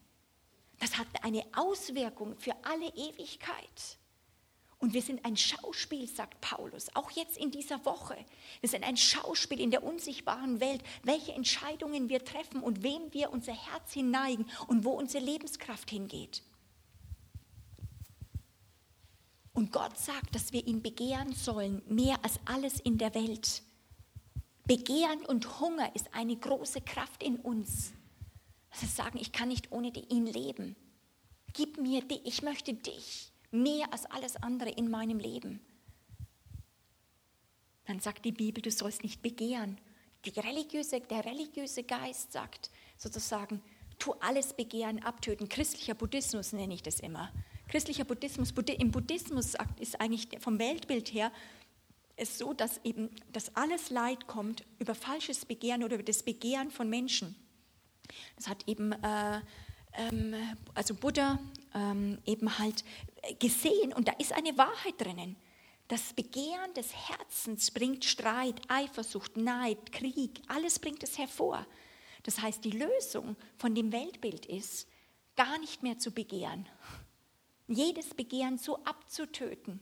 [0.80, 3.98] Das hat eine Auswirkung für alle Ewigkeit.
[4.80, 8.18] Und wir sind ein Schauspiel, sagt Paulus, auch jetzt in dieser Woche.
[8.62, 13.32] Wir sind ein Schauspiel in der unsichtbaren Welt, welche Entscheidungen wir treffen und wem wir
[13.32, 16.42] unser Herz hinneigen und wo unsere Lebenskraft hingeht.
[19.54, 23.62] Und Gott sagt, dass wir ihn begehren sollen, mehr als alles in der Welt.
[24.72, 27.92] Begehren und Hunger ist eine große Kraft in uns.
[28.70, 30.78] Das ist sagen, ich kann nicht ohne ihn leben.
[31.52, 35.60] Gib mir dich, ich möchte dich mehr als alles andere in meinem Leben.
[37.86, 39.78] Dann sagt die Bibel, du sollst nicht begehren.
[40.26, 43.62] Religiöse, der religiöse Geist sagt sozusagen,
[44.00, 45.50] tu alles begehren, abtöten.
[45.50, 47.34] Christlicher Buddhismus nenne ich das immer.
[47.68, 51.30] Christlicher Buddhismus, im Buddhismus ist eigentlich vom Weltbild her
[52.22, 56.72] es so, dass eben dass alles Leid kommt über falsches Begehren oder über das Begehren
[56.72, 57.36] von Menschen.
[58.36, 59.42] Das hat eben äh,
[59.94, 60.36] ähm,
[60.74, 61.40] also Buddha,
[61.74, 62.84] ähm, eben halt
[63.40, 65.36] gesehen und da ist eine Wahrheit drinnen.
[65.88, 71.66] Das Begehren des Herzens bringt Streit, Eifersucht, Neid, Krieg, alles bringt es hervor.
[72.24, 74.88] Das heißt, die Lösung von dem Weltbild ist,
[75.36, 76.66] gar nicht mehr zu begehren.
[77.68, 79.82] Jedes Begehren so abzutöten,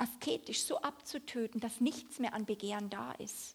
[0.00, 3.54] asketisch so abzutöten, dass nichts mehr an Begehren da ist.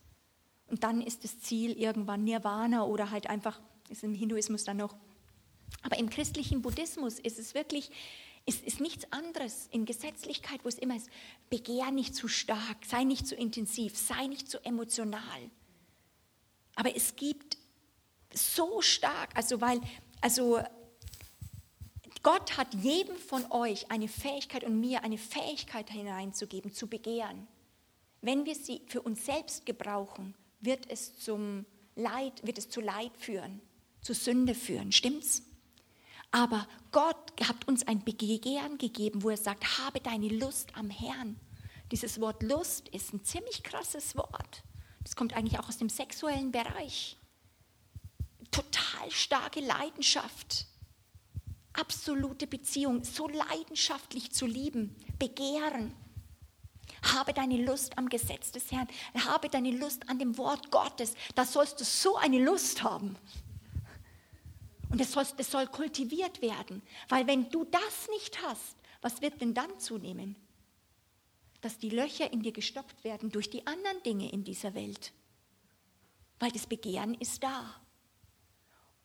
[0.67, 4.95] Und dann ist das Ziel irgendwann Nirvana oder halt einfach, ist im Hinduismus dann noch.
[5.81, 7.91] Aber im christlichen Buddhismus ist es wirklich,
[8.45, 11.09] ist, ist nichts anderes in Gesetzlichkeit, wo es immer ist,
[11.49, 15.51] begehr nicht zu stark, sei nicht zu intensiv, sei nicht zu emotional.
[16.75, 17.57] Aber es gibt
[18.33, 19.81] so stark, also weil,
[20.21, 20.59] also
[22.25, 27.47] Gott hat jedem von euch eine Fähigkeit und mir eine Fähigkeit hineinzugeben, zu begehren.
[28.21, 33.11] Wenn wir sie für uns selbst gebrauchen, wird es zum Leid, wird es zu Leid
[33.15, 33.61] führen,
[34.01, 34.91] zu Sünde führen.
[34.91, 35.43] Stimmt's?
[36.31, 41.39] Aber Gott hat uns ein Begehren gegeben, wo er sagt, habe deine Lust am Herrn.
[41.91, 44.63] Dieses Wort Lust ist ein ziemlich krasses Wort.
[45.03, 47.17] Das kommt eigentlich auch aus dem sexuellen Bereich
[48.49, 50.65] total starke Leidenschaft,
[51.79, 55.93] absolute Beziehung, so leidenschaftlich zu lieben, begehren.
[57.13, 61.13] Habe deine Lust am Gesetz des Herrn, habe deine Lust an dem Wort Gottes.
[61.35, 63.17] Da sollst du so eine Lust haben.
[64.89, 69.53] Und das soll, soll kultiviert werden, weil wenn du das nicht hast, was wird denn
[69.53, 70.35] dann zunehmen?
[71.61, 75.11] Dass die Löcher in dir gestopft werden durch die anderen Dinge in dieser Welt.
[76.39, 77.81] Weil das Begehren ist da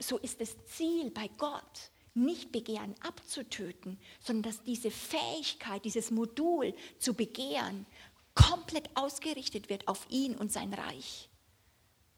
[0.02, 1.90] so ist das Ziel bei Gott,
[2.20, 7.86] nicht Begehren abzutöten, sondern dass diese Fähigkeit, dieses Modul zu begehren,
[8.34, 11.28] komplett ausgerichtet wird auf ihn und sein Reich.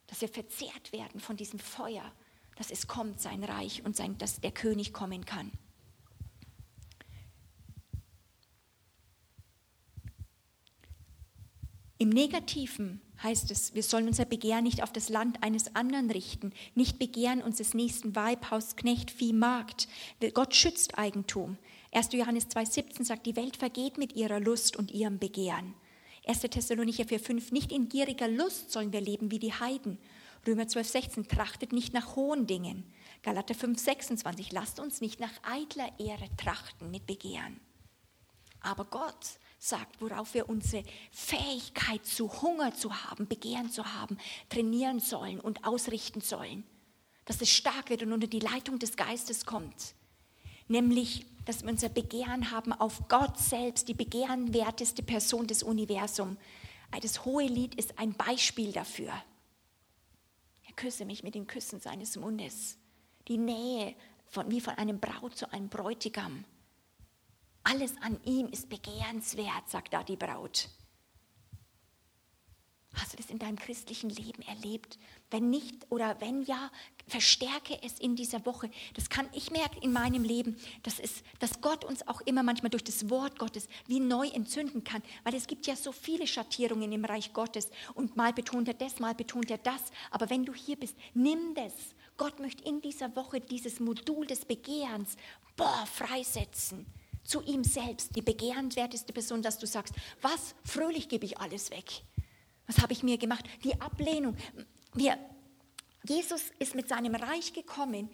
[0.08, 2.12] Dass wir verzehrt werden von diesem Feuer,
[2.56, 5.50] dass es kommt, sein Reich und sein, dass der König kommen kann.
[12.02, 16.52] Im Negativen heißt es, wir sollen unser Begehren nicht auf das Land eines anderen richten,
[16.74, 19.86] nicht begehren unseres nächsten Weib, Haus, Knecht, Vieh, Markt.
[20.34, 21.58] Gott schützt Eigentum.
[21.92, 22.08] 1.
[22.14, 25.74] Johannes 2,17 sagt, die Welt vergeht mit ihrer Lust und ihrem Begehren.
[26.26, 26.40] 1.
[26.40, 29.96] Thessalonicher 4,5, nicht in gieriger Lust sollen wir leben wie die Heiden.
[30.44, 32.82] Römer 12,16, trachtet nicht nach hohen Dingen.
[33.22, 37.60] Galater 5,26, lasst uns nicht nach eitler Ehre trachten mit Begehren.
[38.60, 40.82] Aber Gott sagt, worauf wir unsere
[41.12, 46.64] Fähigkeit zu Hunger zu haben, Begehren zu haben, trainieren sollen und ausrichten sollen.
[47.26, 49.94] Dass es stark wird und unter die Leitung des Geistes kommt.
[50.66, 56.38] Nämlich, dass wir unser Begehren haben auf Gott selbst, die begehrenwerteste Person des Universums.
[57.00, 59.12] Das hohe Lied ist ein Beispiel dafür.
[60.66, 62.78] Er küsse mich mit den Küssen seines Mundes.
[63.28, 63.94] Die Nähe
[64.26, 66.44] von, wie von einem Braut zu einem Bräutigam.
[67.64, 70.68] Alles an ihm ist begehrenswert, sagt da die Braut.
[72.94, 74.98] Hast du das in deinem christlichen Leben erlebt?
[75.30, 76.70] Wenn nicht oder wenn ja,
[77.06, 78.70] verstärke es in dieser Woche.
[78.94, 82.68] Das kann ich merke in meinem Leben, dass, es, dass Gott uns auch immer manchmal
[82.68, 86.92] durch das Wort Gottes wie neu entzünden kann, weil es gibt ja so viele Schattierungen
[86.92, 89.82] im Reich Gottes und mal betont er das, mal betont er das.
[90.10, 91.72] Aber wenn du hier bist, nimm das.
[92.18, 95.16] Gott möchte in dieser Woche dieses Modul des Begehrens
[95.56, 96.86] boah, freisetzen
[97.24, 102.02] zu ihm selbst, die begehrenswerteste Person, dass du sagst, was, fröhlich gebe ich alles weg.
[102.66, 103.44] Was habe ich mir gemacht?
[103.64, 104.36] Die Ablehnung.
[104.94, 105.18] Wir,
[106.04, 108.10] Jesus ist mit seinem Reich gekommen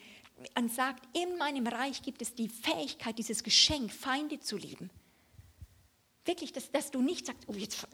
[0.57, 4.91] und sagt, in meinem Reich gibt es die Fähigkeit, dieses Geschenk, Feinde zu lieben.
[6.25, 7.87] Wirklich, dass, dass du nicht sagst, oh, jetzt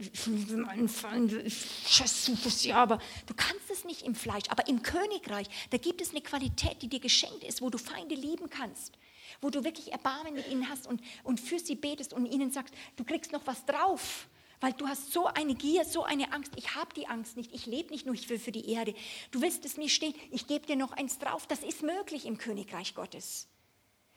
[0.56, 4.48] mein Feind, ich ja, aber du kannst es nicht im Fleisch.
[4.48, 8.16] Aber im Königreich, da gibt es eine Qualität, die dir geschenkt ist, wo du Feinde
[8.16, 8.98] lieben kannst
[9.40, 12.74] wo du wirklich Erbarmen mit ihnen hast und, und für sie betest und ihnen sagst,
[12.96, 14.28] du kriegst noch was drauf.
[14.60, 16.52] Weil du hast so eine Gier, so eine Angst.
[16.56, 17.52] Ich habe die Angst nicht.
[17.52, 18.94] Ich lebe nicht nur für, für die Erde.
[19.30, 20.14] Du willst es mir stehen.
[20.30, 21.46] Ich gebe dir noch eins drauf.
[21.46, 23.48] Das ist möglich im Königreich Gottes.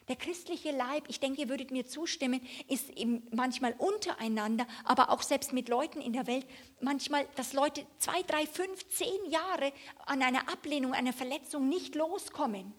[0.07, 2.39] Der christliche Leib, ich denke, ihr würdet mir zustimmen,
[2.69, 2.91] ist
[3.31, 6.45] manchmal untereinander, aber auch selbst mit Leuten in der Welt,
[6.79, 9.73] manchmal, dass Leute zwei, drei, fünf, zehn Jahre
[10.05, 12.73] an einer Ablehnung, einer Verletzung nicht loskommen.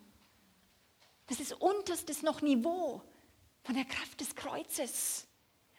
[1.28, 3.00] Das ist unterstes noch Niveau
[3.62, 5.27] von der Kraft des Kreuzes.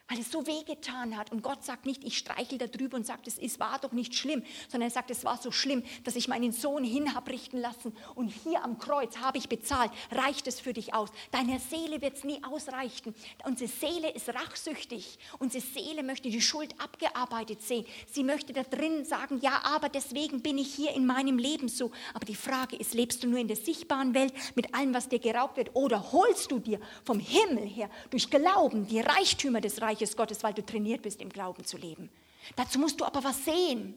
[0.10, 1.32] Weil es so wehgetan hat.
[1.32, 4.44] Und Gott sagt nicht, ich streichel da drüber und sagt, es war doch nicht schlimm,
[4.68, 8.30] sondern er sagt, es war so schlimm, dass ich meinen Sohn hin richten lassen und
[8.30, 9.92] hier am Kreuz habe ich bezahlt.
[10.12, 11.10] Reicht es für dich aus?
[11.32, 13.14] Deiner Seele wird es nie ausreichen.
[13.46, 15.20] Unsere Seele ist rachsüchtig.
[15.38, 17.86] Unsere Seele möchte die Schuld abgearbeitet sehen.
[18.12, 21.92] Sie möchte da drin sagen, ja, aber deswegen bin ich hier in meinem Leben so.
[22.14, 25.20] Aber die Frage ist, lebst du nur in der sichtbaren Welt mit allem, was dir
[25.20, 29.99] geraubt wird, oder holst du dir vom Himmel her durch Glauben die Reichtümer des Reiches
[30.00, 32.10] Reiches Gottes, weil du trainiert bist, im Glauben zu leben.
[32.56, 33.96] Dazu musst du aber was sehen.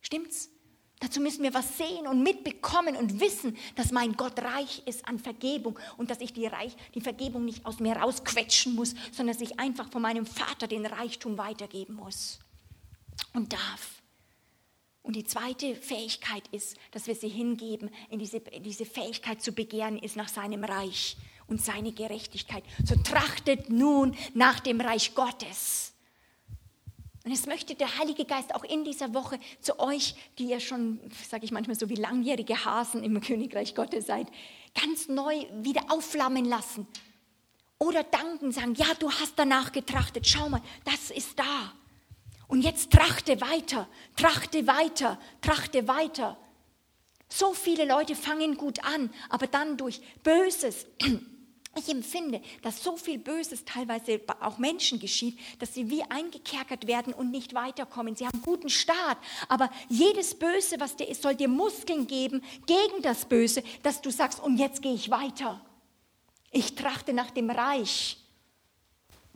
[0.00, 0.50] Stimmt's?
[1.00, 5.18] Dazu müssen wir was sehen und mitbekommen und wissen, dass mein Gott reich ist an
[5.18, 9.46] Vergebung und dass ich die, reich, die Vergebung nicht aus mir rausquetschen muss, sondern dass
[9.46, 12.38] ich einfach von meinem Vater den Reichtum weitergeben muss
[13.34, 14.02] und darf.
[15.02, 19.52] Und die zweite Fähigkeit ist, dass wir sie hingeben, in diese, in diese Fähigkeit zu
[19.52, 21.18] begehren, ist nach seinem Reich
[21.48, 22.64] und seine Gerechtigkeit.
[22.84, 25.92] So trachtet nun nach dem Reich Gottes.
[27.24, 31.00] Und es möchte der Heilige Geist auch in dieser Woche zu euch, die ihr schon,
[31.28, 34.28] sage ich manchmal so wie langjährige Hasen im Königreich Gottes seid,
[34.80, 36.86] ganz neu wieder aufflammen lassen.
[37.78, 41.72] Oder danken, sagen, ja, du hast danach getrachtet, schau mal, das ist da.
[42.46, 46.38] Und jetzt trachte weiter, trachte weiter, trachte weiter.
[47.28, 50.86] So viele Leute fangen gut an, aber dann durch Böses,
[51.76, 57.12] ich empfinde, dass so viel Böses teilweise auch Menschen geschieht, dass sie wie eingekerkert werden
[57.12, 58.16] und nicht weiterkommen.
[58.16, 59.18] Sie haben guten Start,
[59.48, 64.10] aber jedes Böse, was dir ist, soll dir Muskeln geben gegen das Böse, dass du
[64.10, 65.60] sagst, und jetzt gehe ich weiter.
[66.50, 68.18] Ich trachte nach dem Reich.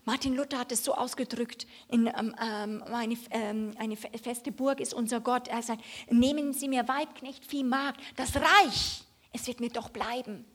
[0.04, 4.94] Martin Luther hat es so ausgedrückt, in, ähm, ähm eine, ähm, eine feste Burg ist
[4.94, 5.48] unser Gott.
[5.48, 10.46] Er sagt, nehmen Sie mir Weibknecht, Vieh, Magd, das Reich, es wird mir doch bleiben.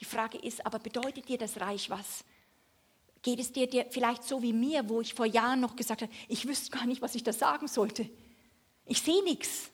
[0.00, 2.24] Die Frage ist aber, bedeutet dir das Reich was?
[3.22, 6.12] Geht es dir, dir vielleicht so wie mir, wo ich vor Jahren noch gesagt habe,
[6.28, 8.08] ich wüsste gar nicht, was ich da sagen sollte.
[8.86, 9.70] Ich sehe nichts.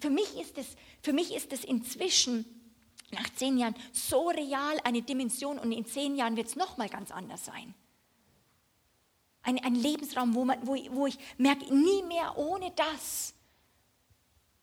[0.00, 0.66] für, mich ist es,
[1.02, 2.44] für mich ist es inzwischen
[3.10, 7.10] nach zehn Jahren so real eine Dimension und in zehn Jahren wird es nochmal ganz
[7.10, 7.74] anders sein.
[9.42, 13.34] Ein, ein Lebensraum, wo, man, wo, wo ich merke, nie mehr ohne das.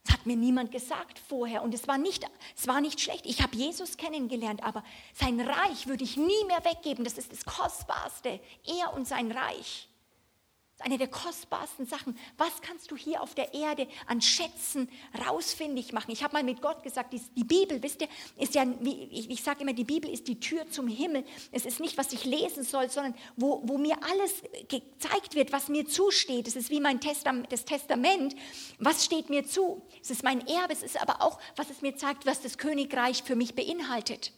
[0.04, 2.26] Das hat mir niemand gesagt vorher und es war nicht,
[2.58, 3.26] es war nicht schlecht.
[3.26, 4.84] Ich habe Jesus kennengelernt, aber
[5.14, 7.04] sein Reich würde ich nie mehr weggeben.
[7.04, 8.40] Das ist das Kostbarste.
[8.66, 9.91] Er und sein Reich
[10.84, 12.18] eine der kostbarsten Sachen.
[12.38, 14.90] Was kannst du hier auf der Erde an Schätzen
[15.28, 16.12] rausfindig machen?
[16.12, 18.08] Ich habe mal mit Gott gesagt, die, die, Bibel, wisst ihr,
[18.38, 21.24] ist ja, ich, ich sage immer, die Bibel ist die Tür zum Himmel.
[21.52, 25.70] Es ist nicht, was ich lesen soll, sondern wo, wo mir alles gezeigt wird, was
[25.70, 26.48] mir zusteht.
[26.48, 28.36] Es ist wie mein Testament, das Testament.
[28.80, 29.82] Was steht mir zu?
[30.02, 33.24] Es ist mein Erbe, es ist aber auch, was es mir zeigt, was das Königreich
[33.24, 34.34] für mich beinhaltet.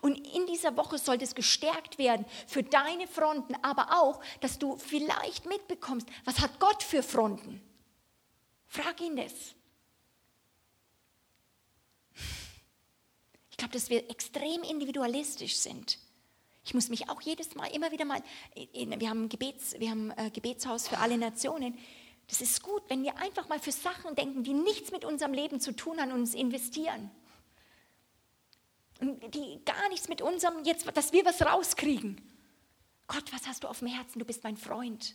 [0.00, 4.76] Und in dieser Woche soll das gestärkt werden für deine Fronten, aber auch, dass du
[4.76, 7.62] vielleicht mitbekommst, was hat Gott für Fronten?
[8.66, 9.32] Frag ihn das.
[13.50, 15.98] Ich glaube, dass wir extrem individualistisch sind.
[16.64, 18.22] Ich muss mich auch jedes Mal immer wieder mal,
[18.54, 21.78] wir haben ein Gebets, wir ein Gebetshaus für alle Nationen.
[22.28, 25.60] Das ist gut, wenn wir einfach mal für Sachen denken, die nichts mit unserem Leben
[25.60, 27.10] zu tun haben und uns investieren
[29.00, 32.20] die gar nichts mit unserem, jetzt, dass wir was rauskriegen.
[33.06, 34.18] Gott, was hast du auf dem Herzen?
[34.18, 35.14] Du bist mein Freund.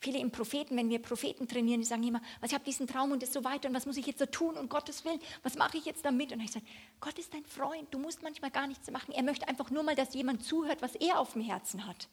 [0.00, 3.12] Viele im Propheten, wenn wir Propheten trainieren, die sagen immer, was ich habe diesen Traum
[3.12, 5.56] und das so weiter und was muss ich jetzt so tun und Gottes Willen, was
[5.56, 6.30] mache ich jetzt damit?
[6.30, 6.66] Und ich sage,
[7.00, 9.14] Gott ist dein Freund, du musst manchmal gar nichts machen.
[9.14, 12.08] Er möchte einfach nur mal, dass jemand zuhört, was er auf dem Herzen hat.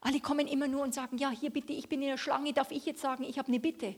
[0.00, 2.70] Alle kommen immer nur und sagen, ja, hier bitte, ich bin in der Schlange, darf
[2.70, 3.96] ich jetzt sagen, ich habe eine Bitte.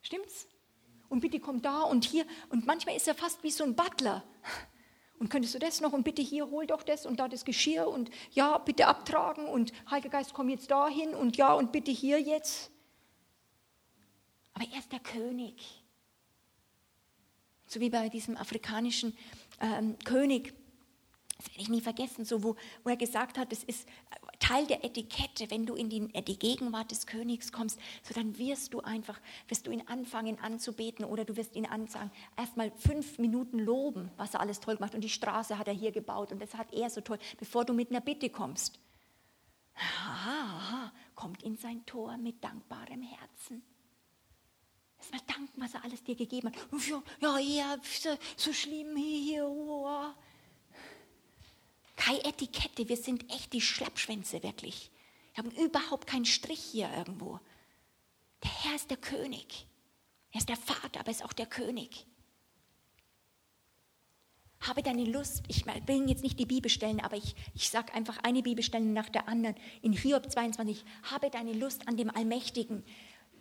[0.00, 0.46] Stimmt's?
[1.08, 2.26] Und bitte komm da und hier.
[2.50, 4.24] Und manchmal ist er fast wie so ein Butler.
[5.18, 7.88] Und könntest du das noch und bitte hier hol doch das und da das Geschirr
[7.88, 12.20] und ja, bitte abtragen und Heiliger Geist, komm jetzt dahin und ja und bitte hier
[12.20, 12.70] jetzt.
[14.52, 15.82] Aber er ist der König.
[17.66, 19.16] So wie bei diesem afrikanischen
[19.60, 20.54] ähm, König,
[21.38, 23.88] das werde ich nie vergessen, so wo, wo er gesagt hat, es ist
[24.38, 28.38] Teil der Etikette, wenn du in die, äh, die, Gegenwart des Königs kommst, so dann
[28.38, 29.18] wirst du einfach,
[29.48, 34.34] wirst du ihn anfangen anzubeten oder du wirst ihn ansagen, erstmal fünf Minuten loben, was
[34.34, 36.90] er alles toll gemacht und die Straße hat er hier gebaut und das hat er
[36.90, 38.78] so toll, bevor du mit einer Bitte kommst.
[39.74, 43.62] Aha, aha, kommt in sein Tor mit dankbarem Herzen.
[44.98, 46.56] Erstmal danken, was er alles dir gegeben hat.
[47.20, 47.76] Ja, ja,
[48.36, 50.12] so schlimm hier, oh.
[51.96, 54.90] Keine Etikette, wir sind echt die Schleppschwänze wirklich.
[55.34, 57.40] Wir haben überhaupt keinen Strich hier irgendwo.
[58.42, 59.66] Der Herr ist der König.
[60.32, 62.06] Er ist der Vater, aber er ist auch der König.
[64.60, 68.42] Habe deine Lust, ich bringe jetzt nicht die Bibelstellen, aber ich, ich sage einfach eine
[68.42, 69.54] Bibelstelle nach der anderen.
[69.82, 72.82] In Hiob 22, habe deine Lust an dem Allmächtigen.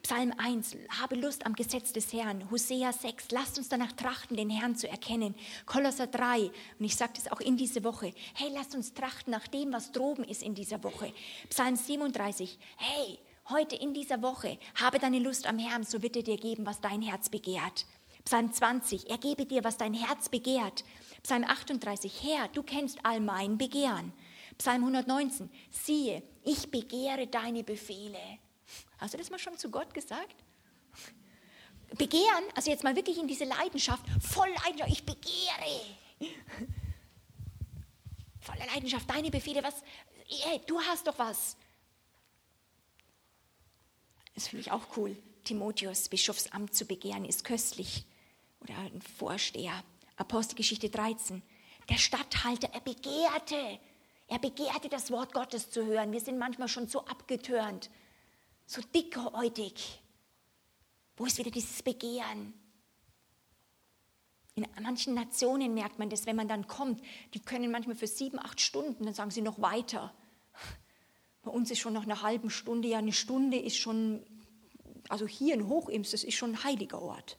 [0.05, 2.51] Psalm 1, habe Lust am Gesetz des Herrn.
[2.51, 5.33] Hosea 6, lasst uns danach trachten, den Herrn zu erkennen.
[5.65, 9.47] Kolosser 3, und ich sage das auch in dieser Woche, hey, lasst uns trachten nach
[9.47, 11.11] dem, was droben ist in dieser Woche.
[11.49, 13.17] Psalm 37, hey,
[13.49, 16.81] heute in dieser Woche, habe deine Lust am Herrn, so wird er dir geben, was
[16.81, 17.87] dein Herz begehrt.
[18.25, 20.83] Psalm 20, er gebe dir, was dein Herz begehrt.
[21.23, 24.13] Psalm 38, Herr, du kennst all mein Begehren.
[24.59, 28.19] Psalm 119, siehe, ich begehre deine Befehle.
[28.97, 30.35] Hast du das mal schon zu Gott gesagt?
[31.97, 36.31] Begehren, also jetzt mal wirklich in diese Leidenschaft, voll Leidenschaft, ich begehre.
[38.39, 39.83] Voller Leidenschaft, deine Befehle, was,
[40.51, 41.57] ey, du hast doch was.
[44.33, 45.15] Das finde ich auch cool.
[45.43, 48.05] Timotheus, Bischofsamt zu begehren, ist köstlich.
[48.61, 49.83] Oder ein Vorsteher.
[50.17, 51.41] Apostelgeschichte 13.
[51.89, 53.79] Der Statthalter, er begehrte,
[54.27, 56.11] er begehrte das Wort Gottes zu hören.
[56.11, 57.89] Wir sind manchmal schon so abgetörnt
[58.65, 60.01] so dickhäutig.
[61.17, 62.53] Wo ist wieder dieses Begehren?
[64.55, 67.01] In manchen Nationen merkt man das, wenn man dann kommt,
[67.33, 70.13] die können manchmal für sieben, acht Stunden, dann sagen sie noch weiter.
[71.41, 74.25] Bei uns ist schon nach einer halben Stunde, ja eine Stunde ist schon,
[75.09, 77.37] also hier in Hochims, das ist schon ein heiliger Ort.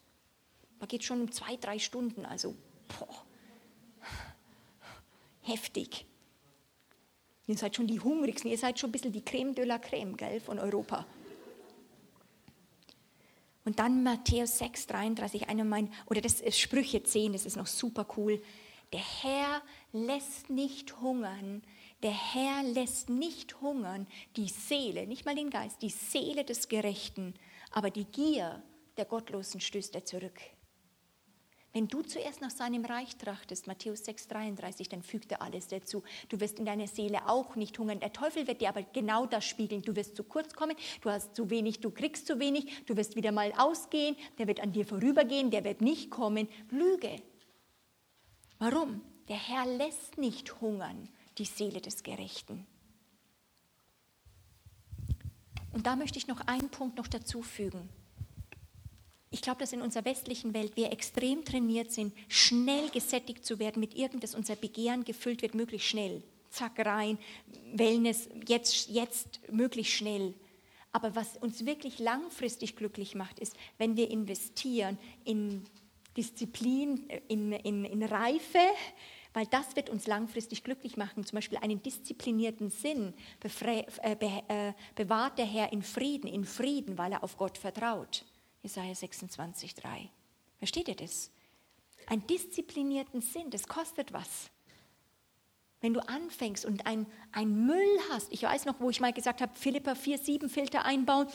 [0.78, 2.54] Man geht schon um zwei, drei Stunden, also
[2.86, 3.24] boah,
[5.40, 6.06] heftig.
[7.46, 10.16] Ihr seid schon die hungrigsten, ihr seid schon ein bisschen die Creme de la Creme,
[10.16, 11.06] gell, von Europa.
[13.66, 17.66] Und dann Matthäus 6, 33, einer mein, oder das ist Sprüche 10, das ist noch
[17.66, 18.40] super cool.
[18.92, 19.60] Der Herr
[19.92, 21.62] lässt nicht hungern,
[22.04, 24.06] der Herr lässt nicht hungern
[24.36, 27.34] die Seele, nicht mal den Geist, die Seele des Gerechten,
[27.72, 28.62] aber die Gier
[28.96, 30.40] der Gottlosen stößt er zurück.
[31.76, 36.02] Wenn du zuerst nach seinem Reich trachtest, Matthäus 6,33, dann fügt er alles dazu.
[36.30, 38.00] Du wirst in deiner Seele auch nicht hungern.
[38.00, 39.82] Der Teufel wird dir aber genau das spiegeln.
[39.82, 43.14] Du wirst zu kurz kommen, du hast zu wenig, du kriegst zu wenig, du wirst
[43.14, 46.48] wieder mal ausgehen, der wird an dir vorübergehen, der wird nicht kommen.
[46.70, 47.20] Lüge.
[48.58, 49.02] Warum?
[49.28, 52.66] Der Herr lässt nicht hungern die Seele des Gerechten.
[55.74, 57.90] Und da möchte ich noch einen Punkt noch dazu fügen.
[59.30, 63.80] Ich glaube, dass in unserer westlichen Welt wir extrem trainiert sind, schnell gesättigt zu werden
[63.80, 66.22] mit irgendwas, unser Begehren gefüllt wird, möglichst schnell.
[66.50, 67.18] Zack, rein,
[67.72, 70.32] Wellness, jetzt, jetzt möglichst schnell.
[70.92, 75.64] Aber was uns wirklich langfristig glücklich macht, ist, wenn wir investieren in
[76.16, 78.58] Disziplin, in, in, in Reife,
[79.34, 81.26] weil das wird uns langfristig glücklich machen.
[81.26, 83.12] Zum Beispiel einen disziplinierten Sinn
[83.62, 88.24] äh, äh, bewahrt der Herr in Frieden, in Frieden, weil er auf Gott vertraut.
[88.66, 90.10] Jesaja 26, 3.
[90.58, 91.30] Versteht ihr das?
[92.08, 94.50] Einen disziplinierten Sinn, das kostet was.
[95.80, 99.40] Wenn du anfängst und ein, ein Müll hast, ich weiß noch, wo ich mal gesagt
[99.40, 101.28] habe, Philippa 4, 7 Filter einbauen,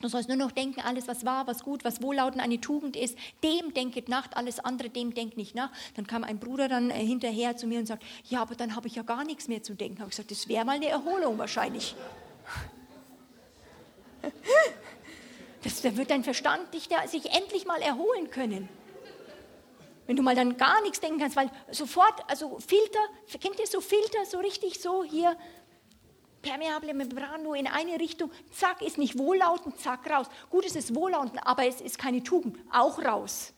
[0.00, 3.16] Du sollst nur noch denken, alles, was wahr, was gut, was wohllauten eine Tugend ist,
[3.44, 5.70] dem denket nach, alles andere, dem denkt nicht nach.
[5.94, 8.88] Dann kam ein Bruder dann äh, hinterher zu mir und sagt, ja, aber dann habe
[8.88, 10.00] ich ja gar nichts mehr zu denken.
[10.00, 11.94] Habe ich gesagt, das wäre mal eine Erholung wahrscheinlich.
[15.62, 18.68] Das, da wird dein Verstand dich da, sich endlich mal erholen können.
[20.06, 22.98] Wenn du mal dann gar nichts denken kannst, weil sofort, also Filter,
[23.40, 25.36] kennt ihr so Filter, so richtig so hier,
[26.42, 30.26] permeable Membrano in eine Richtung, zack, ist nicht wohllautend, zack, raus.
[30.50, 33.54] Gut, es ist wohllautend, aber es ist keine Tugend, auch raus.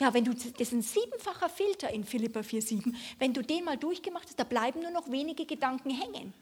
[0.00, 3.76] Ja, wenn du, das ist ein siebenfacher Filter in Philippa 4,7, wenn du den mal
[3.76, 6.32] durchgemacht hast, da bleiben nur noch wenige Gedanken hängen,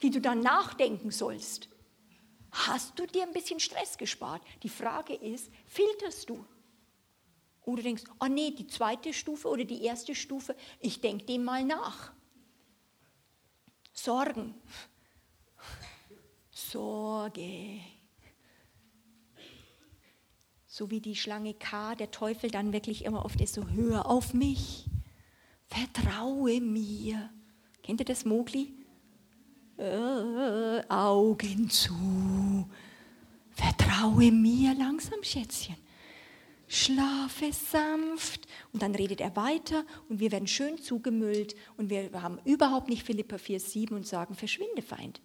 [0.00, 1.68] die du dann nachdenken sollst.
[2.52, 4.42] Hast du dir ein bisschen Stress gespart?
[4.62, 6.44] Die Frage ist, filterst du?
[7.64, 11.64] Oder denkst, oh nee, die zweite Stufe oder die erste Stufe, ich denke dem mal
[11.64, 12.12] nach.
[13.94, 14.54] Sorgen.
[16.50, 17.80] Sorge.
[20.66, 24.34] So wie die Schlange K, der Teufel dann wirklich immer oft ist, so hör auf
[24.34, 24.86] mich,
[25.68, 27.30] vertraue mir.
[27.82, 28.74] Kennt ihr das Mogli?
[29.82, 32.68] Äh, Augen zu.
[33.50, 35.76] Vertraue mir langsam, Schätzchen.
[36.68, 38.46] Schlafe sanft.
[38.72, 43.04] Und dann redet er weiter und wir werden schön zugemüllt und wir haben überhaupt nicht
[43.04, 45.20] Philippa 4,7 und sagen, verschwinde, Feind.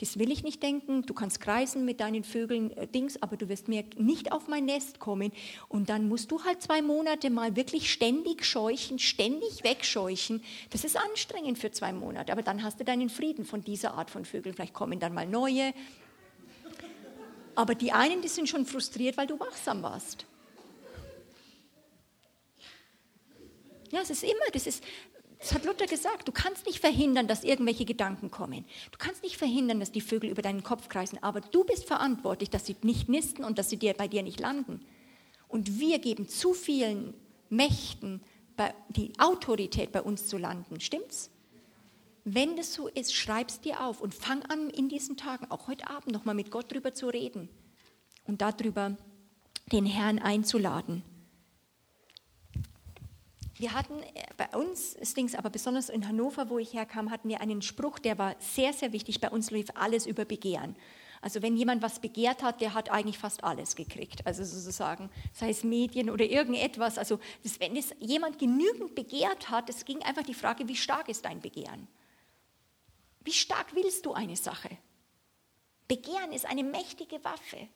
[0.00, 1.02] Das will ich nicht denken.
[1.02, 4.64] Du kannst kreisen mit deinen Vögeln, äh, Dings, aber du wirst mir nicht auf mein
[4.64, 5.30] Nest kommen.
[5.68, 10.42] Und dann musst du halt zwei Monate mal wirklich ständig scheuchen, ständig wegscheuchen.
[10.70, 12.32] Das ist anstrengend für zwei Monate.
[12.32, 14.54] Aber dann hast du deinen Frieden von dieser Art von Vögeln.
[14.54, 15.74] Vielleicht kommen dann mal neue.
[17.54, 20.24] Aber die einen, die sind schon frustriert, weil du wachsam warst.
[23.90, 24.82] Ja, es ist immer, das ist,
[25.40, 28.66] das hat Luther gesagt, du kannst nicht verhindern, dass irgendwelche Gedanken kommen.
[28.92, 32.50] Du kannst nicht verhindern, dass die Vögel über deinen Kopf kreisen, aber du bist verantwortlich,
[32.50, 34.84] dass sie nicht nisten und dass sie dir, bei dir nicht landen.
[35.48, 37.14] Und wir geben zu vielen
[37.48, 38.22] Mächten
[38.90, 40.80] die Autorität, bei uns zu landen.
[40.80, 41.30] Stimmt's?
[42.24, 45.68] Wenn das so ist, schreib es dir auf und fang an, in diesen Tagen, auch
[45.68, 47.48] heute Abend, nochmal mit Gott drüber zu reden
[48.26, 48.96] und darüber
[49.72, 51.02] den Herrn einzuladen.
[53.60, 57.42] Wir hatten äh, bei uns, Stings, aber besonders in Hannover, wo ich herkam, hatten wir
[57.42, 59.20] einen Spruch, der war sehr, sehr wichtig.
[59.20, 60.74] Bei uns lief alles über Begehren.
[61.20, 64.26] Also wenn jemand was begehrt hat, der hat eigentlich fast alles gekriegt.
[64.26, 66.96] Also sozusagen, sei es Medien oder irgendetwas.
[66.96, 71.10] Also das, wenn es jemand genügend begehrt hat, es ging einfach die Frage, wie stark
[71.10, 71.86] ist dein Begehren?
[73.22, 74.70] Wie stark willst du eine Sache?
[75.86, 77.68] Begehren ist eine mächtige Waffe.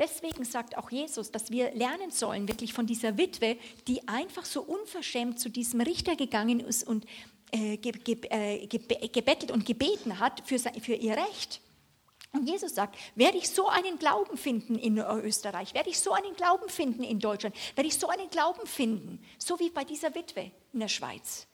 [0.00, 4.62] Deswegen sagt auch Jesus, dass wir lernen sollen, wirklich von dieser Witwe, die einfach so
[4.62, 7.04] unverschämt zu diesem Richter gegangen ist und
[7.52, 11.60] äh, äh, gebettelt und gebeten hat für, für ihr Recht.
[12.32, 16.34] Und Jesus sagt, werde ich so einen Glauben finden in Österreich, werde ich so einen
[16.34, 20.50] Glauben finden in Deutschland, werde ich so einen Glauben finden, so wie bei dieser Witwe
[20.72, 21.46] in der Schweiz.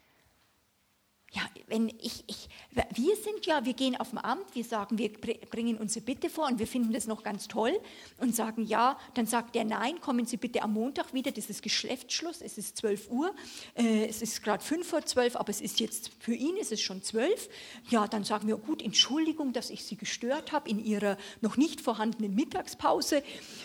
[1.33, 5.12] Ja, wenn ich, ich, wir sind ja, wir gehen auf dem Amt, wir sagen, wir
[5.12, 7.79] bringen unsere Bitte vor und wir finden das noch ganz toll
[8.18, 11.62] und sagen ja, dann sagt der nein, kommen Sie bitte am Montag wieder, das ist
[11.62, 13.35] Geschäftsschluss, es ist 12 Uhr,
[13.74, 16.81] äh, es ist gerade 5 vor 12, aber es ist jetzt, für ihn ist es
[16.81, 17.49] schon 12.
[17.91, 21.81] Ja, dann sagen wir, gut, Entschuldigung, dass ich Sie gestört habe in Ihrer noch nicht
[21.81, 23.22] vorhandenen Mittagspause.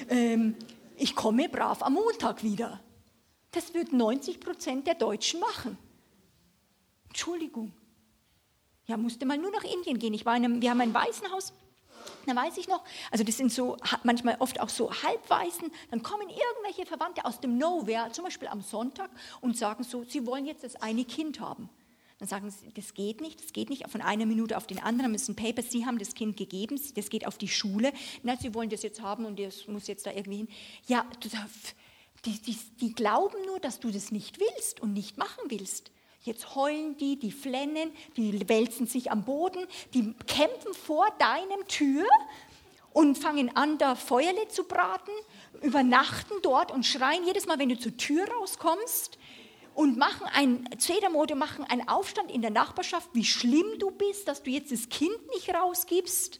[0.09, 0.55] Ähm,
[0.97, 2.81] ich komme brav am Montag wieder.
[3.51, 5.77] Das wird 90 Prozent der Deutschen machen.
[7.11, 7.73] Entschuldigung.
[8.87, 10.13] Ja, musste mal nur nach Indien gehen.
[10.13, 11.51] Ich war in einem, wir haben ein Waisenhaus,
[12.25, 16.29] da weiß ich noch, also das sind so manchmal oft auch so Halbweisen, dann kommen
[16.29, 19.09] irgendwelche Verwandte aus dem Nowhere, zum Beispiel am Sonntag,
[19.41, 21.69] und sagen so, sie wollen jetzt das eine Kind haben.
[22.19, 25.11] Dann sagen sie, das geht nicht, das geht nicht von einer Minute auf den anderen,
[25.11, 27.91] müssen Papers, sie haben das Kind gegeben, das geht auf die Schule,
[28.23, 30.47] na, sie wollen das jetzt haben und das muss jetzt da irgendwie hin.
[30.87, 31.05] Ja,
[32.25, 35.91] die, die, die glauben nur, dass du das nicht willst und nicht machen willst.
[36.23, 39.65] Jetzt heulen die, die flennen, die wälzen sich am Boden,
[39.95, 42.05] die kämpfen vor deinem Tür
[42.93, 45.13] und fangen an, da Feuerle zu braten,
[45.61, 49.17] übernachten dort und schreien jedes Mal, wenn du zur Tür rauskommst
[49.73, 54.43] und machen ein Zedermode, machen einen Aufstand in der Nachbarschaft, wie schlimm du bist, dass
[54.43, 56.39] du jetzt das Kind nicht rausgibst.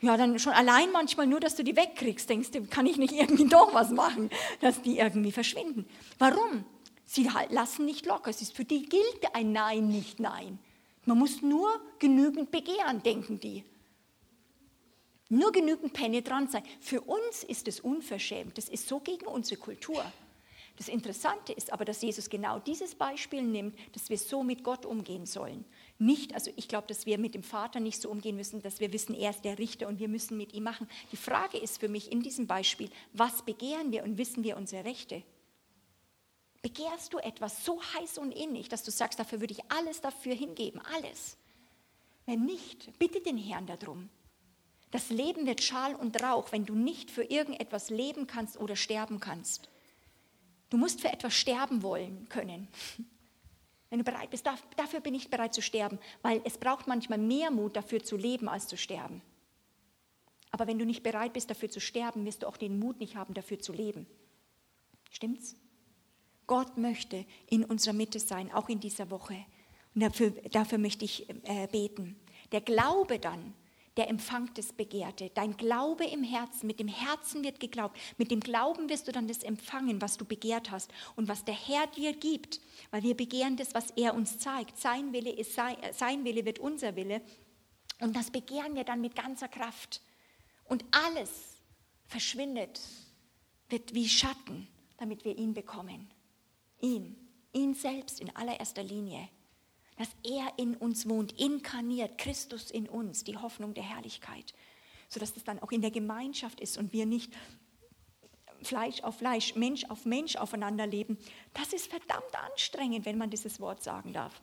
[0.00, 3.12] Ja, dann schon allein manchmal nur, dass du die wegkriegst, denkst du, kann ich nicht
[3.12, 4.30] irgendwie doch was machen,
[4.60, 5.86] dass die irgendwie verschwinden.
[6.18, 6.64] Warum?
[7.12, 8.30] Sie lassen nicht locker.
[8.30, 10.58] Es ist für die gilt ein Nein nicht Nein.
[11.04, 13.64] Man muss nur genügend begehren, denken die.
[15.28, 16.62] Nur genügend penetrant sein.
[16.80, 18.56] Für uns ist es unverschämt.
[18.56, 20.02] Das ist so gegen unsere Kultur.
[20.78, 24.86] Das Interessante ist aber, dass Jesus genau dieses Beispiel nimmt, dass wir so mit Gott
[24.86, 25.66] umgehen sollen.
[25.98, 28.90] Nicht, also ich glaube, dass wir mit dem Vater nicht so umgehen müssen, dass wir
[28.94, 30.88] wissen, er ist der Richter und wir müssen mit ihm machen.
[31.12, 34.86] Die Frage ist für mich in diesem Beispiel, was begehren wir und wissen wir unsere
[34.86, 35.22] Rechte?
[36.62, 40.34] Begehrst du etwas so heiß und innig, dass du sagst, dafür würde ich alles dafür
[40.34, 41.36] hingeben, alles.
[42.24, 44.08] Wenn nicht, bitte den Herrn darum.
[44.92, 49.18] Das Leben wird Schal und Rauch, wenn du nicht für irgendetwas leben kannst oder sterben
[49.18, 49.68] kannst.
[50.70, 52.68] Du musst für etwas sterben wollen können.
[53.90, 57.50] Wenn du bereit bist, dafür bin ich bereit zu sterben, weil es braucht manchmal mehr
[57.50, 59.20] Mut dafür zu leben als zu sterben.
[60.50, 63.16] Aber wenn du nicht bereit bist dafür zu sterben, wirst du auch den Mut nicht
[63.16, 64.06] haben dafür zu leben.
[65.10, 65.56] Stimmt's?
[66.46, 69.44] Gott möchte in unserer Mitte sein, auch in dieser Woche.
[69.94, 72.16] Und dafür, dafür möchte ich äh, beten.
[72.50, 73.54] Der Glaube dann,
[73.96, 75.30] der empfängt das Begehrte.
[75.34, 77.98] Dein Glaube im Herzen, mit dem Herzen wird geglaubt.
[78.16, 81.54] Mit dem Glauben wirst du dann das empfangen, was du begehrt hast und was der
[81.54, 82.60] Herr dir gibt.
[82.90, 84.78] Weil wir begehren das, was er uns zeigt.
[84.78, 87.20] Sein Wille, ist sein, sein Wille wird unser Wille.
[88.00, 90.00] Und das begehren wir dann mit ganzer Kraft.
[90.64, 91.58] Und alles
[92.06, 92.80] verschwindet,
[93.68, 96.10] wird wie Schatten, damit wir ihn bekommen
[96.82, 97.16] ihn,
[97.52, 99.28] ihn selbst in allererster Linie,
[99.96, 104.52] dass er in uns wohnt, inkarniert, Christus in uns, die Hoffnung der Herrlichkeit,
[105.08, 107.32] sodass es dann auch in der Gemeinschaft ist und wir nicht
[108.62, 111.18] Fleisch auf Fleisch, Mensch auf Mensch aufeinander leben.
[111.54, 114.40] Das ist verdammt anstrengend, wenn man dieses Wort sagen darf.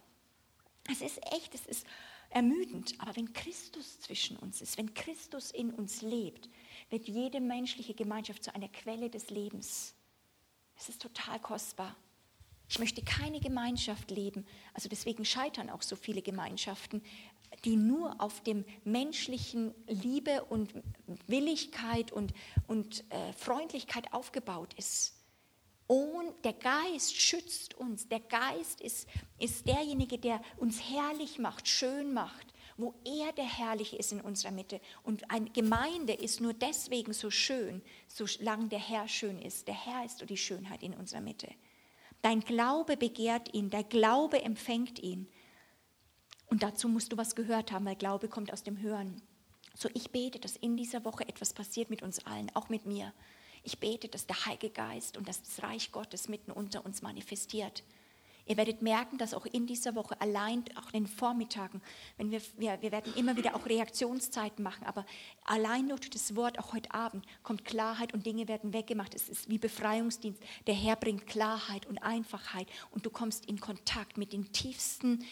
[0.92, 1.86] Es ist echt, es ist
[2.30, 2.96] ermüdend.
[3.00, 6.50] Aber wenn Christus zwischen uns ist, wenn Christus in uns lebt,
[6.90, 9.96] wird jede menschliche Gemeinschaft zu einer Quelle des Lebens.
[10.78, 11.96] Es ist total kostbar.
[12.70, 14.46] Ich möchte keine Gemeinschaft leben.
[14.76, 17.02] Also deswegen scheitern auch so viele Gemeinschaften,
[17.66, 20.72] die nur auf dem menschlichen Liebe und
[21.26, 22.32] Willigkeit und,
[22.68, 25.16] und äh, Freundlichkeit aufgebaut ist.
[25.88, 28.08] Und der Geist schützt uns.
[28.08, 29.08] Der Geist ist,
[29.40, 34.52] ist derjenige, der uns herrlich macht, schön macht, wo er der Herrliche ist in unserer
[34.52, 34.80] Mitte.
[35.02, 39.68] Und eine Gemeinde ist nur deswegen so schön, solange der Herr schön ist.
[39.68, 41.50] Der Herr ist die Schönheit in unserer Mitte.
[42.22, 45.28] Dein Glaube begehrt ihn, der Glaube empfängt ihn.
[46.48, 49.22] Und dazu musst du was gehört haben, weil Glaube kommt aus dem Hören.
[49.76, 53.14] So, ich bete, dass in dieser Woche etwas passiert mit uns allen, auch mit mir.
[53.64, 57.84] Ich bete, dass der Heilige Geist und das Reich Gottes mitten unter uns manifestiert.
[58.50, 61.84] Ihr werdet merken, dass auch in dieser Woche, allein auch in den Vormittagen,
[62.18, 65.06] wenn wir, wir, wir werden immer wieder auch Reaktionszeiten machen, aber
[65.46, 69.14] allein nur durch das Wort, auch heute Abend, kommt Klarheit und Dinge werden weggemacht.
[69.14, 70.42] Es ist wie Befreiungsdienst.
[70.66, 75.24] Der Herr bringt Klarheit und Einfachheit und du kommst in Kontakt mit den tiefsten,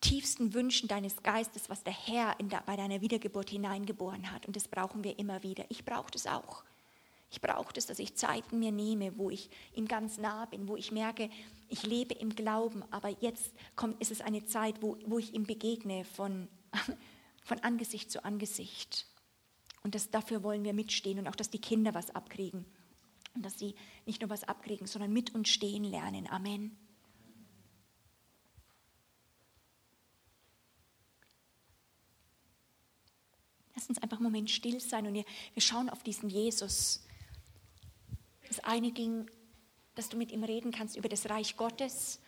[0.00, 4.46] tiefsten Wünschen deines Geistes, was der Herr der, bei deiner Wiedergeburt hineingeboren hat.
[4.46, 5.66] Und das brauchen wir immer wieder.
[5.68, 6.64] Ich brauche das auch.
[7.34, 10.76] Ich brauche das, dass ich Zeiten mir nehme, wo ich ihm ganz nah bin, wo
[10.76, 11.28] ich merke,
[11.68, 15.42] ich lebe im Glauben, aber jetzt kommt, ist es eine Zeit, wo, wo ich ihm
[15.42, 16.46] begegne von,
[17.42, 19.08] von Angesicht zu Angesicht.
[19.82, 22.64] Und das, dafür wollen wir mitstehen und auch, dass die Kinder was abkriegen.
[23.34, 23.74] Und dass sie
[24.06, 26.28] nicht nur was abkriegen, sondern mit uns stehen lernen.
[26.30, 26.76] Amen.
[33.74, 37.04] Lass uns einfach einen Moment still sein und wir, wir schauen auf diesen Jesus,
[38.48, 39.30] das eine ging,
[39.94, 42.20] dass du mit ihm reden kannst über das Reich Gottes.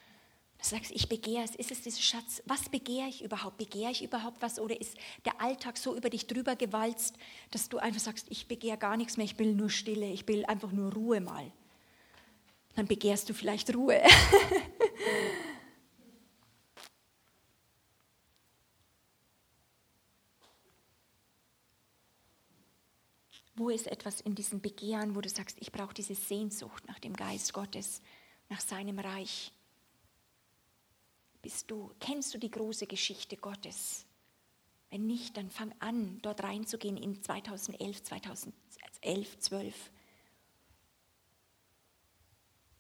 [0.59, 1.55] Du sagst, ich begehre es.
[1.55, 2.43] Ist es dieser Schatz?
[2.47, 3.59] Was begehre ich überhaupt?
[3.59, 4.59] Begehre ich überhaupt was?
[4.59, 7.17] Oder ist der Alltag so über dich drüber gewalzt,
[7.51, 10.45] dass du einfach sagst, ich begehre gar nichts mehr, ich will nur Stille, ich will
[10.47, 11.53] einfach nur Ruhe mal?
[12.75, 14.01] Dann begehrst du vielleicht Ruhe.
[23.57, 27.15] Wo ist etwas in diesem Begehren, wo du sagst, ich brauche diese Sehnsucht nach dem
[27.15, 28.03] Geist Gottes,
[28.51, 29.51] nach seinem Reich?
[31.41, 34.05] Bist du, kennst du die große Geschichte Gottes?
[34.91, 39.91] Wenn nicht, dann fang an, dort reinzugehen in 2011, 2011, 12.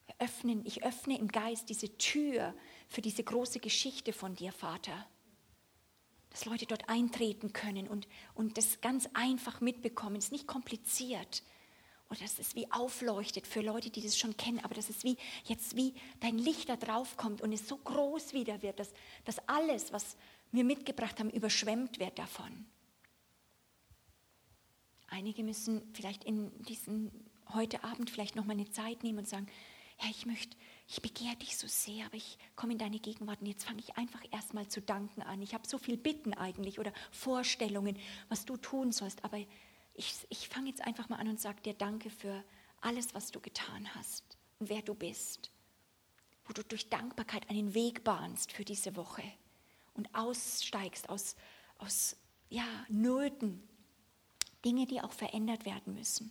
[0.05, 2.55] Wir öffnen, ich öffne im Geist diese Tür
[2.86, 5.07] für diese große Geschichte von dir, Vater
[6.37, 10.17] dass Leute dort eintreten können und, und das ganz einfach mitbekommen.
[10.17, 11.43] Es ist nicht kompliziert.
[12.11, 15.17] Oder dass es wie aufleuchtet für Leute, die das schon kennen, aber dass es wie
[15.45, 18.93] jetzt wie dein Licht da drauf kommt und es so groß wieder wird, dass,
[19.25, 20.19] dass alles, was
[20.53, 22.67] wir mitgebracht haben, überschwemmt wird davon.
[25.07, 27.11] Einige müssen vielleicht in diesen
[27.55, 29.47] heute Abend vielleicht noch mal eine Zeit nehmen und sagen,
[29.97, 30.55] Herr, ich möchte
[30.89, 33.97] ich begehre dich so sehr, aber ich komme in deine Gegenwart und jetzt fange ich
[33.97, 35.43] einfach erstmal zu danken an.
[35.43, 37.99] Ich habe so viel Bitten eigentlich oder Vorstellungen,
[38.29, 39.39] was du tun sollst, aber
[39.95, 42.45] ich, ich fange jetzt einfach mal an und sage dir Danke für
[42.81, 45.51] alles, was du getan hast und wer du bist.
[46.45, 49.25] Wo du durch Dankbarkeit einen Weg bahnst für diese Woche
[49.95, 51.35] und aussteigst aus,
[51.79, 52.17] aus
[52.49, 53.67] ja, Nöten,
[54.65, 56.31] Dinge, die auch verändert werden müssen.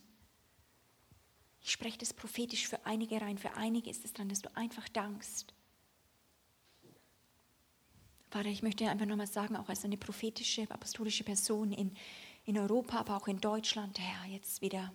[1.66, 3.38] Ich spreche das prophetisch für einige rein.
[3.38, 5.52] Für einige ist es dran, dass du einfach dankst.
[8.30, 11.90] Vater, ich möchte einfach nochmal sagen, auch als eine prophetische, apostolische Person in,
[12.44, 14.92] in Europa, aber auch in Deutschland, Herr, jetzt wieder.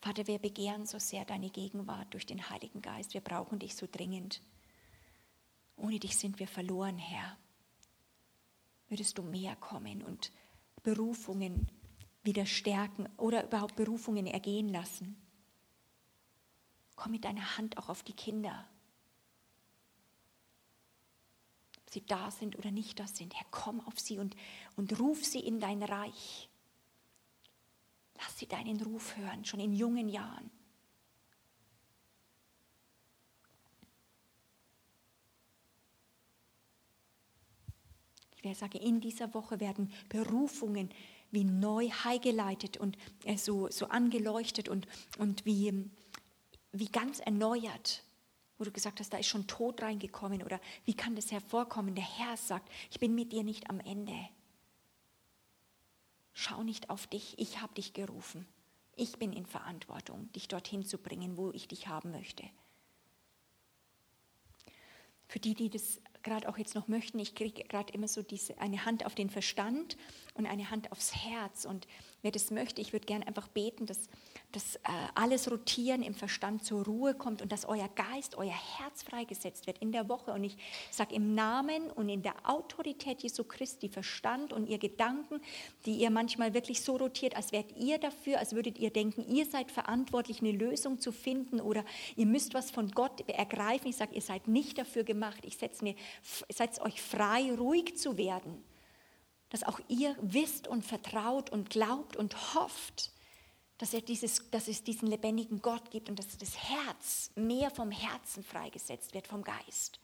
[0.00, 3.12] Vater, wir begehren so sehr deine Gegenwart durch den Heiligen Geist.
[3.12, 4.40] Wir brauchen dich so dringend.
[5.76, 7.36] Ohne dich sind wir verloren, Herr.
[8.88, 10.32] Würdest du mehr kommen und
[10.82, 11.70] Berufungen
[12.22, 15.25] wieder stärken oder überhaupt Berufungen ergehen lassen?
[16.96, 18.66] Komm mit deiner Hand auch auf die Kinder.
[21.78, 24.34] Ob sie da sind oder nicht da sind, Herr, komm auf sie und,
[24.76, 26.48] und ruf sie in dein Reich.
[28.18, 30.50] Lass sie deinen Ruf hören, schon in jungen Jahren.
[38.42, 40.90] Ich sage, in dieser Woche werden Berufungen
[41.32, 44.86] wie neu heimgeleitet und äh, so, so angeleuchtet und,
[45.18, 45.90] und wie
[46.78, 48.02] wie ganz erneuert,
[48.58, 51.94] wo du gesagt hast, da ist schon Tod reingekommen oder wie kann das hervorkommen?
[51.94, 54.16] Der Herr sagt, ich bin mit dir nicht am Ende.
[56.32, 58.46] Schau nicht auf dich, ich habe dich gerufen.
[58.94, 62.44] Ich bin in Verantwortung, dich dorthin zu bringen, wo ich dich haben möchte.
[65.28, 68.58] Für die, die das gerade auch jetzt noch möchten, ich kriege gerade immer so diese,
[68.58, 69.96] eine Hand auf den Verstand
[70.34, 71.64] und eine Hand aufs Herz.
[71.64, 71.86] Und
[72.22, 74.08] wer das möchte, ich würde gerne einfach beten, dass,
[74.52, 74.80] dass äh,
[75.14, 79.78] alles Rotieren im Verstand zur Ruhe kommt und dass euer Geist, euer Herz freigesetzt wird
[79.78, 80.32] in der Woche.
[80.32, 80.56] Und ich
[80.90, 85.40] sage im Namen und in der Autorität Jesu Christi Verstand und ihr Gedanken,
[85.84, 89.46] die ihr manchmal wirklich so rotiert, als wärt ihr dafür, als würdet ihr denken, ihr
[89.46, 91.84] seid verantwortlich, eine Lösung zu finden oder
[92.16, 93.88] ihr müsst was von Gott ergreifen.
[93.88, 95.44] Ich sage, ihr seid nicht dafür gemacht.
[95.44, 95.94] Ich setze mir,
[96.48, 98.64] seid euch frei, ruhig zu werden.
[99.50, 103.12] Dass auch ihr wisst und vertraut und glaubt und hofft,
[103.78, 107.90] dass, er dieses, dass es diesen lebendigen Gott gibt und dass das Herz mehr vom
[107.90, 110.00] Herzen freigesetzt wird, vom Geist.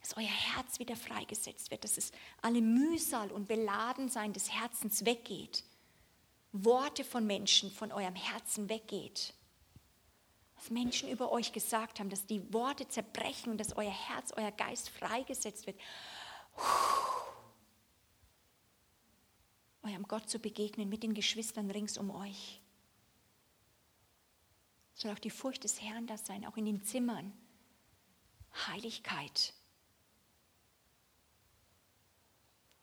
[0.00, 2.12] Dass euer Herz wieder freigesetzt wird, dass es
[2.42, 5.64] alle Mühsal und Beladensein des Herzens weggeht.
[6.52, 9.34] Worte von Menschen von eurem Herzen weggeht.
[10.56, 14.90] Was Menschen über euch gesagt haben, dass die Worte zerbrechen dass euer Herz, euer Geist
[14.90, 15.78] freigesetzt wird.
[19.82, 22.60] Eurem Gott zu begegnen mit den Geschwistern rings um euch.
[24.94, 27.32] Soll auch die Furcht des Herrn das sein, auch in den Zimmern.
[28.66, 29.54] Heiligkeit.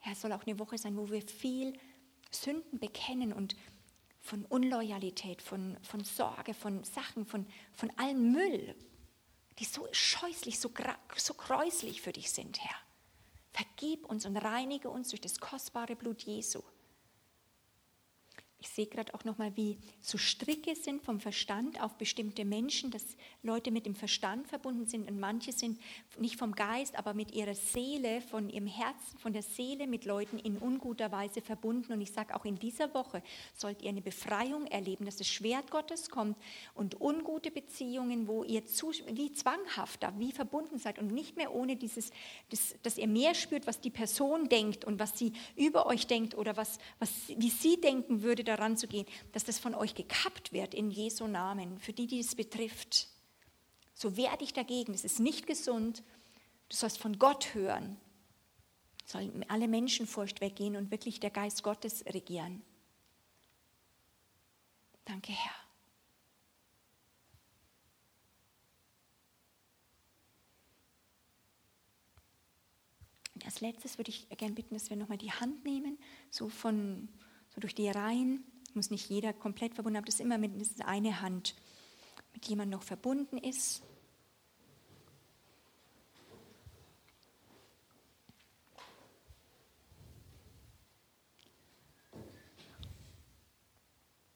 [0.05, 1.77] Ja, es soll auch eine Woche sein, wo wir viel
[2.31, 3.55] Sünden bekennen und
[4.21, 8.75] von Unloyalität, von, von Sorge, von Sachen, von, von allem Müll,
[9.59, 10.71] die so scheußlich, so,
[11.15, 12.84] so gräuslich für dich sind, Herr.
[13.55, 16.61] Vergib uns und reinige uns durch das kostbare Blut Jesu.
[18.65, 23.03] Ich sehe gerade auch nochmal, wie so Stricke sind vom Verstand auf bestimmte Menschen, dass
[23.43, 25.79] Leute mit dem Verstand verbunden sind und manche sind
[26.17, 30.39] nicht vom Geist, aber mit ihrer Seele, von ihrem Herzen, von der Seele mit Leuten
[30.39, 31.93] in unguter Weise verbunden.
[31.93, 33.21] Und ich sage auch in dieser Woche
[33.53, 36.35] sollt ihr eine Befreiung erleben, dass das Schwert Gottes kommt
[36.73, 41.75] und ungute Beziehungen, wo ihr zu, wie zwanghafter, wie verbunden seid und nicht mehr ohne
[41.75, 42.09] dieses,
[42.49, 46.35] das, dass ihr mehr spürt, was die Person denkt und was sie über euch denkt
[46.35, 50.53] oder was, was, wie sie denken würde daran zu gehen, dass das von euch gekappt
[50.53, 53.09] wird in Jesu Namen, für die, die es betrifft.
[53.93, 56.03] So wehr dich dagegen, es ist nicht gesund.
[56.69, 57.97] Du sollst von Gott hören.
[59.05, 62.63] Soll alle Menschenfurcht weggehen und wirklich der Geist Gottes regieren.
[65.05, 65.51] Danke, Herr.
[73.35, 75.99] Und als letztes würde ich gerne bitten, dass wir nochmal die Hand nehmen,
[76.31, 77.09] so von
[77.55, 78.43] so durch die Reihen.
[78.73, 81.55] Muss nicht jeder komplett verbunden haben, dass immer mindestens eine Hand
[82.33, 83.81] mit jemandem noch verbunden ist.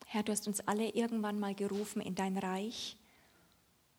[0.05, 2.97] Herr, du hast uns alle irgendwann mal gerufen in dein Reich.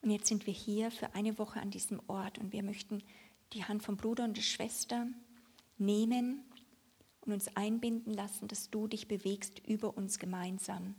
[0.01, 3.03] Und jetzt sind wir hier für eine Woche an diesem Ort und wir möchten
[3.53, 5.07] die Hand vom Bruder und der Schwester
[5.77, 6.43] nehmen
[7.21, 10.95] und uns einbinden lassen, dass du dich bewegst über uns gemeinsam.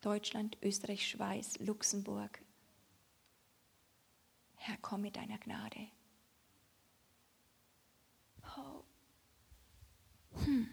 [0.00, 2.42] Deutschland, Österreich, Schweiz, Luxemburg.
[4.56, 5.88] Herr, komm mit deiner Gnade.
[8.56, 8.84] Oh.
[10.44, 10.68] Hm.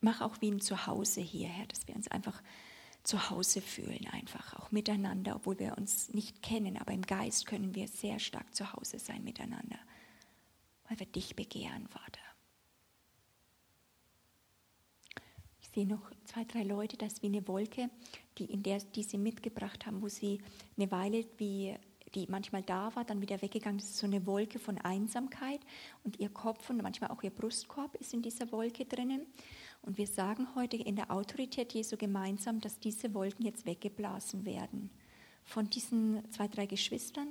[0.00, 2.42] Mach auch wie ein Zuhause hier, Herr, dass wir uns einfach
[3.02, 7.74] zu Hause fühlen, einfach auch miteinander, obwohl wir uns nicht kennen, aber im Geist können
[7.74, 9.78] wir sehr stark zu Hause sein miteinander,
[10.88, 12.20] weil wir dich begehren, Vater.
[15.60, 17.90] Ich sehe noch zwei, drei Leute, das ist wie eine Wolke,
[18.38, 20.40] die, in der, die sie mitgebracht haben, wo sie
[20.76, 21.76] eine Weile wie
[22.14, 23.78] die manchmal da war, dann wieder weggegangen.
[23.78, 25.60] Das ist so eine Wolke von Einsamkeit
[26.04, 29.26] und ihr Kopf und manchmal auch ihr Brustkorb ist in dieser Wolke drinnen.
[29.82, 34.90] Und wir sagen heute in der Autorität Jesu gemeinsam, dass diese Wolken jetzt weggeblasen werden.
[35.44, 37.28] Von diesen zwei, drei Geschwistern,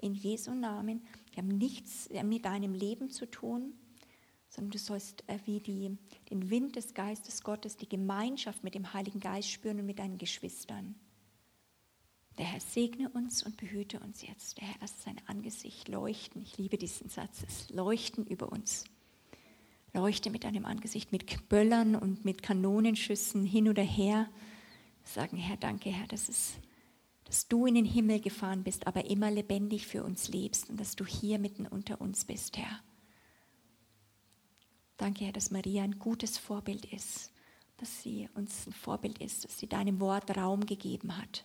[0.00, 1.02] in Jesu Namen,
[1.32, 3.74] die haben nichts mit deinem Leben zu tun,
[4.48, 5.96] sondern du sollst äh, wie die,
[6.30, 10.18] den Wind des Geistes Gottes, die Gemeinschaft mit dem Heiligen Geist spüren und mit deinen
[10.18, 10.96] Geschwistern.
[12.38, 14.58] Der Herr segne uns und behüte uns jetzt.
[14.58, 16.42] Der Herr lasse sein Angesicht leuchten.
[16.42, 18.84] Ich liebe diesen Satz, es leuchten über uns
[19.96, 24.28] leuchte mit deinem Angesicht mit Böllern und mit Kanonenschüssen hin oder her.
[25.04, 26.52] Sagen, Herr, danke, Herr, dass, es,
[27.24, 30.96] dass du in den Himmel gefahren bist, aber immer lebendig für uns lebst und dass
[30.96, 32.80] du hier mitten unter uns bist, Herr.
[34.98, 37.32] Danke, Herr, dass Maria ein gutes Vorbild ist,
[37.78, 41.44] dass sie uns ein Vorbild ist, dass sie deinem Wort Raum gegeben hat.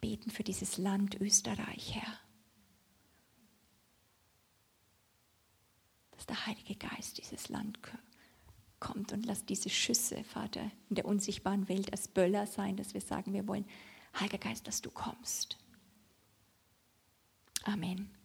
[0.00, 2.25] Beten für dieses Land Österreich, Herr.
[6.16, 7.78] Dass der Heilige Geist dieses Land
[8.80, 13.00] kommt und lass diese Schüsse, Vater, in der unsichtbaren Welt als Böller sein, dass wir
[13.00, 13.66] sagen, wir wollen,
[14.18, 15.58] Heiliger Geist, dass du kommst.
[17.64, 18.15] Amen.